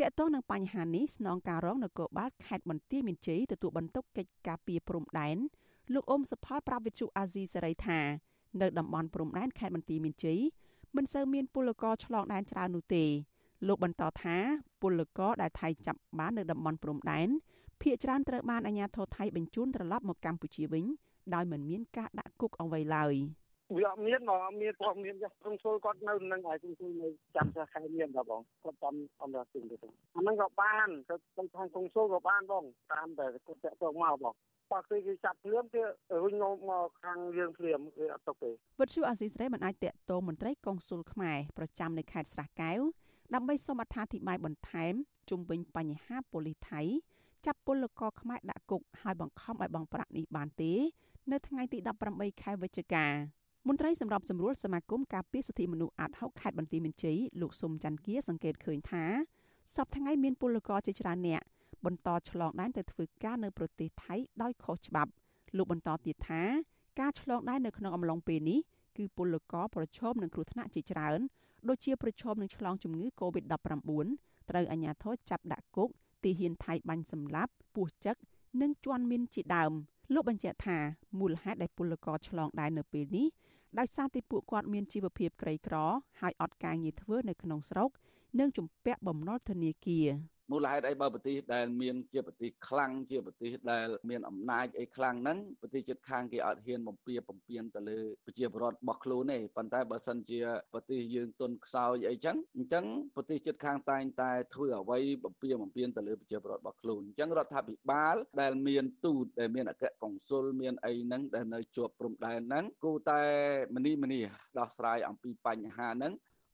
[0.00, 5.36] តកតងនឹងបញ្ហានេះស្នងការរងនគរបាលខេត្តបន្ទាយមានជ័យទទួលបន្ទុកកិច្ចការពីព្រំដែន
[5.94, 8.00] លោកអ៊ុំសុផលប្រាវិទ្យុអាស៊ីសេរីថា
[8.60, 10.40] នៅតំបន់ព្រំដែនខេត្តបន្ទាយមានជ័យ
[10.96, 13.04] មិនសូវមានពលករឆ្លងដែនច្រើននោះទេ
[13.66, 14.36] លោកបន្តថា
[14.82, 17.28] ពលករដែលថៃចាប់បាននៅតំបន់ព្រំដែន
[17.80, 20.84] ភ ieck ច្រើនត្រូវបានអាជ្ញាធរថៃបញ្ជូនត្រឡប់មកកម្ពុជាវិញ
[21.34, 23.14] ដោយមិនមានការដាក់គុកអ្វីឡើយ។
[23.76, 29.76] វាអត់មានមកអត់មានគាត់មានចាស់ក្រុមស៊ុលគាត់នៅនឹងហើយក្រុមស៊ុលនៅចាំចាស់ខែមានដែរបងគាត់ចាំអមរាជិញទៅ
[30.16, 34.34] អាហ្នឹងក៏បានទៅទៅខាងក្រុមស៊ុលក៏បានបងតាមតែគាត់តាក់ទងមកបង
[34.72, 35.82] បើគេគេចាប់ភ្លាមគេ
[36.22, 38.50] រុញមកមកខាងយើងភ្លាមគេអត់ទុកទេ
[38.80, 42.80] វិទ្យុអាស៊ីសេរីមិនអាចតាក់ទងមន្ត្រីកុងស៊ុលខ្មែរប្រចាំនៅខេត្តស្រះកែវ
[43.34, 44.94] ដើម្បីសូមអត្ថាធិប្បាយបន្ថែម
[45.30, 46.82] ជុំវិញបញ្ហាប៉ូលីសថៃ
[47.46, 50.72] ចាប់ពលករខ្មែរដាក់គុកហើយបង្ខំឲ្យបង់ប្រាក់នេះបានទេ
[51.30, 51.78] នៅថ្ងៃទី
[52.10, 53.06] 18ខែវិច្ឆិកា
[53.68, 59.04] មន្ត្រីសម្របសម្រួលសមាគមការពារសិទ្ធិមនុស្សអាត់ហុកខេត្តបន្ទាយមានជ័យលោកសុំច័ន្ទគាសង្កេតឃើញថា
[59.76, 61.42] សប្តាហ៍ថ្ងៃមានពលករជាច្រើនអ្នក
[61.84, 65.10] បន្តឆ្លងដែនទៅធ្វើការនៅប្រទេសថៃដោយខុសច្បាប់
[65.56, 66.42] លោកបន្តទៀតថា
[67.00, 68.60] ការឆ្លងដែននៅក្នុងអំឡុងពេលនេះ
[68.96, 71.20] គឺពលករប្រឈមនឹងគ្រោះថ្នាក់ជាច្រើន
[71.68, 73.90] ដូចជាប្រឈមនឹងឆ្លងជំងឺ Covid-19
[74.50, 75.88] ត្រូវអាជ្ញាធរចាប់ដាក់គុក
[76.24, 78.16] ទីហ៊ានថៃបាញ់សម្លាប់ពោះចឹក
[78.60, 79.72] និងជន់មីនជាដើម
[80.14, 80.78] លោកបញ្ជាក់ថា
[81.18, 83.26] មូលហេតុដែលពលករឆ្លងដែននៅពេលនេះ
[83.78, 85.76] ដោយសារតែពួកគាត់មានជីវភាពក្រីក្រ
[86.20, 87.90] ហើយអត់ការងារធ្វើនៅក្នុងស្រុក
[88.38, 90.08] និងជំពាក់បំណុលធនាគារ
[90.50, 100.40] មូលហេតុអីបើប្រទេសដែលមានជាប្រទេសខ្លាំងជាប្រទេសដែលមានអំណាចអីខ្លាំងហ្នឹងប្រទេសជិតខាងគេអត់ហ៊ានបំពៀបំពៀនទៅលើប្រជាពលរដ្ឋរបស់ខ្លួនទេប៉ុន្តែបើសិនជា
[100.72, 102.84] ប្រទេសយើងទុនខ្សោយអីចឹងអញ្ចឹង
[103.16, 113.20] ប្រទេសជិតខាងតែងតែធ្វើអ្វីបំពៀបំពៀនទៅលើប្រជាពលរដ្ឋរបស់ខ្លួនអញ្ចឹងរដ្ឋាភិបាលដែលមានទូតដែលមានអគ្គកុងស៊ុលមានអីហ្នឹងដែលនៅជាប់ព្រំដែនហ្នឹងគួរតែ
[113.74, 114.20] មនីមនី
[114.58, 116.12] ដោះស្រាយអំពីបញ្ហាហ្នឹង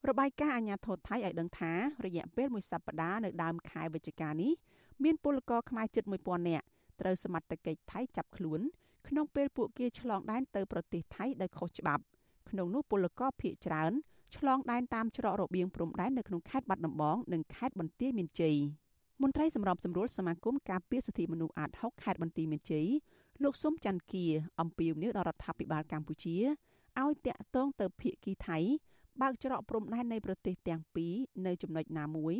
[0.08, 1.72] របាយការណ៍អាជ្ញាធរថៃឲ្យដឹងថា
[2.04, 4.52] រយៈពេលមួយសប្តាហ៍នៅដើមខែវិច្ឆិកានេះ
[5.04, 6.66] មានពលករខ្មែរជិត1000នាក់
[7.00, 8.60] ត្រូវសមត្ថកិច្ចថៃចាប់ខ្លួន
[9.08, 12.02] ក្នុងពេលពួកគេឆ្លងដែនទៅប្រទេសថៃដោយខុសច្បាប់
[12.50, 13.92] ក្នុងនោះពលករភៀសច្រើន
[14.36, 18.56] ឆ្លងដែនតាមច្រករបៀងព្រំដែននៅក្នុងខេត្តបាត់ដំបងនិងខេត្តបន្ទាយមានជ័យ
[19.22, 22.86] មន្ត្រីសម្របសម្រួលសមាគមការពារសិទ្ធិមនុស្សអាត6ខេត្តបន្ទាយមានជ័យ
[23.42, 24.26] លោកសុំច័ន្ទគា
[24.60, 26.36] អំពីវនីដល់រដ្ឋាភិបាលកម្ពុជា
[27.00, 28.58] ឲ្យតាក់ទងទៅភៀកគីថៃ
[29.22, 31.14] បើកច្រកព្រំដែននៃប្រទេសទាំងពីរ
[31.46, 32.34] នៅចំណុចណាមួយ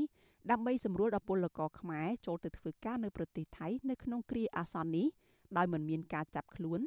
[0.51, 5.07] ដើម្បីសម្រួលដល់ពលករខ្មែរចូលទៅធ្វើការនៅប្រទេសថៃនៅក្នុងគ្រាអាសន្ននេះ
[5.57, 6.81] ដោយមិនមានការចាប់ខ្លួន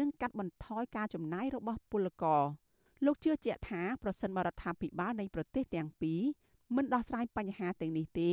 [0.00, 2.42] និងកាត់បន្ថយការចំណាយរបស់ពលករ
[3.04, 6.20] លោកជឿជាក់ថាប្រសិនបរដ្ឋាភិបាលនៃប្រទេសទាំងពីរ
[6.76, 8.30] មិនដោះស្រាយបញ្ហាទាំងនេះទេ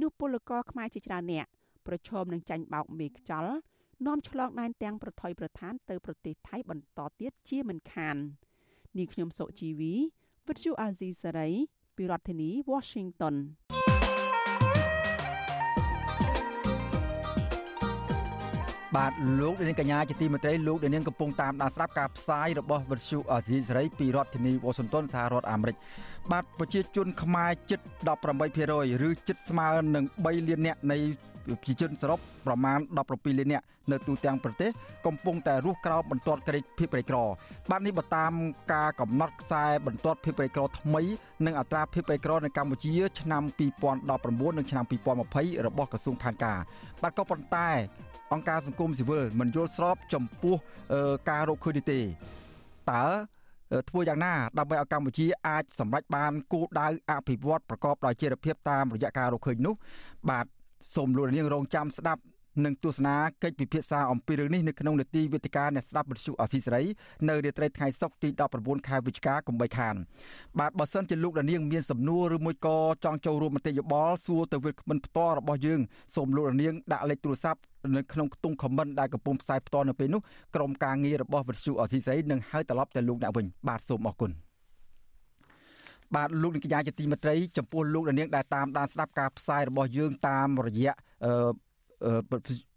[0.00, 1.46] នោះពលករខ្មែរជាច្រើនអ្នក
[1.86, 3.54] ប្រឈមនឹងចាញ់បោកមេខ្យល់
[4.06, 8.16] នាំឆ្លងដែនទាំងប្រថុយប្រឋានទៅប្រទេសថៃបន្តទៀតជាមិនខាន
[8.98, 9.94] នាងខ្ញុំសុជីវី
[10.48, 11.50] វិទ្យុអាស៊ីសេរី
[11.96, 13.34] ពីរដ្ឋធានី Washington
[18.96, 25.76] បាទលោកនាងកញ្ញាជាទីមេត្រីលោកនាងកំពុងតាមដានស្ដាប់ការផ្សាយរបស់វិទ្យុអាស៊ីសេរីពីរដ្ឋធានី Washington សហរដ្ឋអាមេរិក
[26.32, 27.80] បាទប្រជាជនខ្មែរជិត
[28.44, 30.98] 18%ឬជិតស្មើនឹង3លាននាក់នៃ
[31.46, 32.78] ប្រជាជនសរុបប្រមាណ
[33.08, 34.70] 17លាននាក់នៅទូទាំងប្រទេស
[35.06, 37.16] កំពុងតែរស់ក្រោមបន្ទាត់ក្រីភាពក្រីក្រ
[37.70, 38.32] បាទនេះបើតាម
[38.72, 41.02] ការកំណត់ខ្សែបន្ទាត់ភាពក្រីក្រថ្មី
[41.46, 43.42] និងអត្រាភាពក្រីក្រនៅកម្ពុជា ឆ្នាំ
[44.00, 44.84] 2019និងឆ្នាំ
[45.24, 46.58] 2020របស់ក្រសួងផែនការ
[47.02, 47.70] បាទក៏ប៉ុន្តែ
[48.34, 50.54] អង្គការសង្គមស៊ីវិលមិនយល់ស្របចំពោះ
[51.30, 52.00] ការរកឃើញនេះទេ
[52.92, 53.04] តើ
[53.90, 59.74] ធ្វើយ៉ាងណាដើម្បីឲ្យកម្ពុជាអាចសម្រេចបានគោលដៅអភិវឌ្ឍប្រកបដោយចីរភាពតាមរយៈការរកឃើញនោះ
[60.30, 60.46] បាទ
[60.94, 62.22] សូមលោកនាងរងចាំស្ដាប់
[62.64, 66.82] និងទស្សនាកិច្ចពិភាក្សាអំពីរឿងនេះនៅក្នុងនេតិវេទិកាអ្នកស្ដាប់វិទ្យុអសីសេរី
[67.28, 68.28] នៅរាត្រីថ្ងៃសុក្រទី
[68.58, 69.94] 19ខែវិច្ឆិកាកុំបីខាន
[70.58, 75.80] បាទបើសិនជាលោកដានាងមានសំណួរឬមួយក៏ចង់ចូលរួមមតិយោបល់សួរទៅវិក្កាមិនផ្ទាល់របស់យើង
[76.16, 77.60] សូមលោកដានាងដាក់លេខទូរស័ព្ទ
[77.96, 80.20] នៅក្នុងខ្ទង់ comment ដែលកំពុងផ្សាយផ្ទាល់នៅពេលនេះ
[80.54, 84.32] ក្រុមការងាររបស់វិទ្យុអសីសេរីនឹងហៅត្រឡប់ទៅលោកអ្នកវិញបាទសូមអរគុណ
[86.14, 90.94] បាទលោកនាងកញ្ញាជាទីមេត្រីចំពោះលោកនាងដែលតាមដានស្ដាប់ការផ្សាយរបស់យើងតាមរយៈ
[91.24, 91.32] អឺ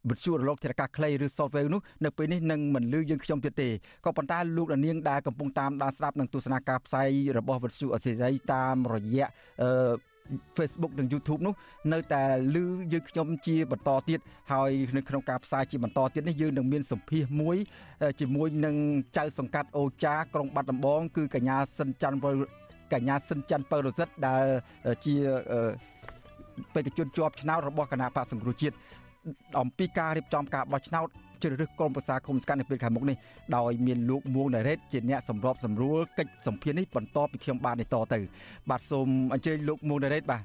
[0.10, 3.70] វិទ្យុរលកធារកាសខ្លីឬ software នោះនៅពេលនេះនឹងមិនលឺយើងខ្ញុំទៀតទេ
[4.06, 9.28] ក៏ប៉ុន្តែលោកនាងដែលកំពុងតាមដានស្ដាប់នឹងទស្សនាការផ្សាយរបស់វិទ្យុអសេរីតាមរយៈ
[9.64, 9.72] អឺ
[10.58, 11.54] Facebook និង YouTube នោះ
[11.94, 12.24] នៅតែ
[12.56, 14.20] លឺយើងខ្ញុំជាបន្តទៀត
[14.54, 17.58] ហើយនៅក្នុងការផ្សាយជាបន្តទៀតនេះយើងនឹងមានសម្ភាសមួយ
[18.20, 18.76] ជាមួយនឹង
[19.18, 22.28] ចៅសង្កាត់អូចាក្រុងបាត់ដំបង គឺកញ្ញាសិនច័ន្ទ
[22.94, 24.46] កញ្ញាសិនច័ន្ទបើរសិទ្ធដែល
[25.06, 25.16] ជា
[26.74, 28.76] បេក្ខជនជាប់ឆ្នោតរបស់គណៈបកសង្គ្រោះជាតិ
[29.60, 31.08] អំពីការរៀបចំការបោះឆ្នោត
[31.44, 33.18] ជ្រើសរើសក្រុមប្រឹក្សាគុំស្កាត់នៅពេលខាងមុខនេះ
[33.58, 38.20] ដោយមានលោកមួងណារ៉េតជាអ្នកសម្របសម្រួលកិច្ចសម្ភារនេះបន្តពីខ្ញុំបាទនេះតទៅ
[38.70, 40.44] បាទសូមអញ្ជើញលោកមួងណារ៉េតបាទ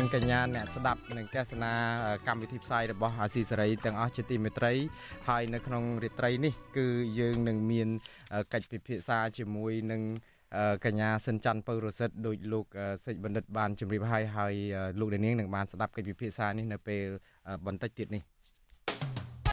[0.00, 1.72] អងកញ្ញាអ្នកស្ដាប់និងទស្សនា
[2.28, 4.72] កម្មវិធីផ្សាយរបស់អាស៊ីសេរីទាំងអស់ជាទីមេត្រី
[5.28, 6.86] ហើយនៅក្នុងរាត្រីនេះ គឺ
[7.18, 7.88] យើងនឹងមាន
[8.52, 10.02] កិច្ចពិភាក្សាជាមួយនឹង
[10.84, 12.66] កញ្ញាសិនច័ន្ទពៅរសិទ្ធដោយលោក
[13.04, 14.54] សេចបណ្ឌិតបានជម្រាបឲ្យហើយ
[15.00, 17.04] លោកនាងនឹងបានស្ដាប់កិច្ចពិភាក្សានេះនៅពេល
[17.66, 18.22] បន្តិចទៀតនេះ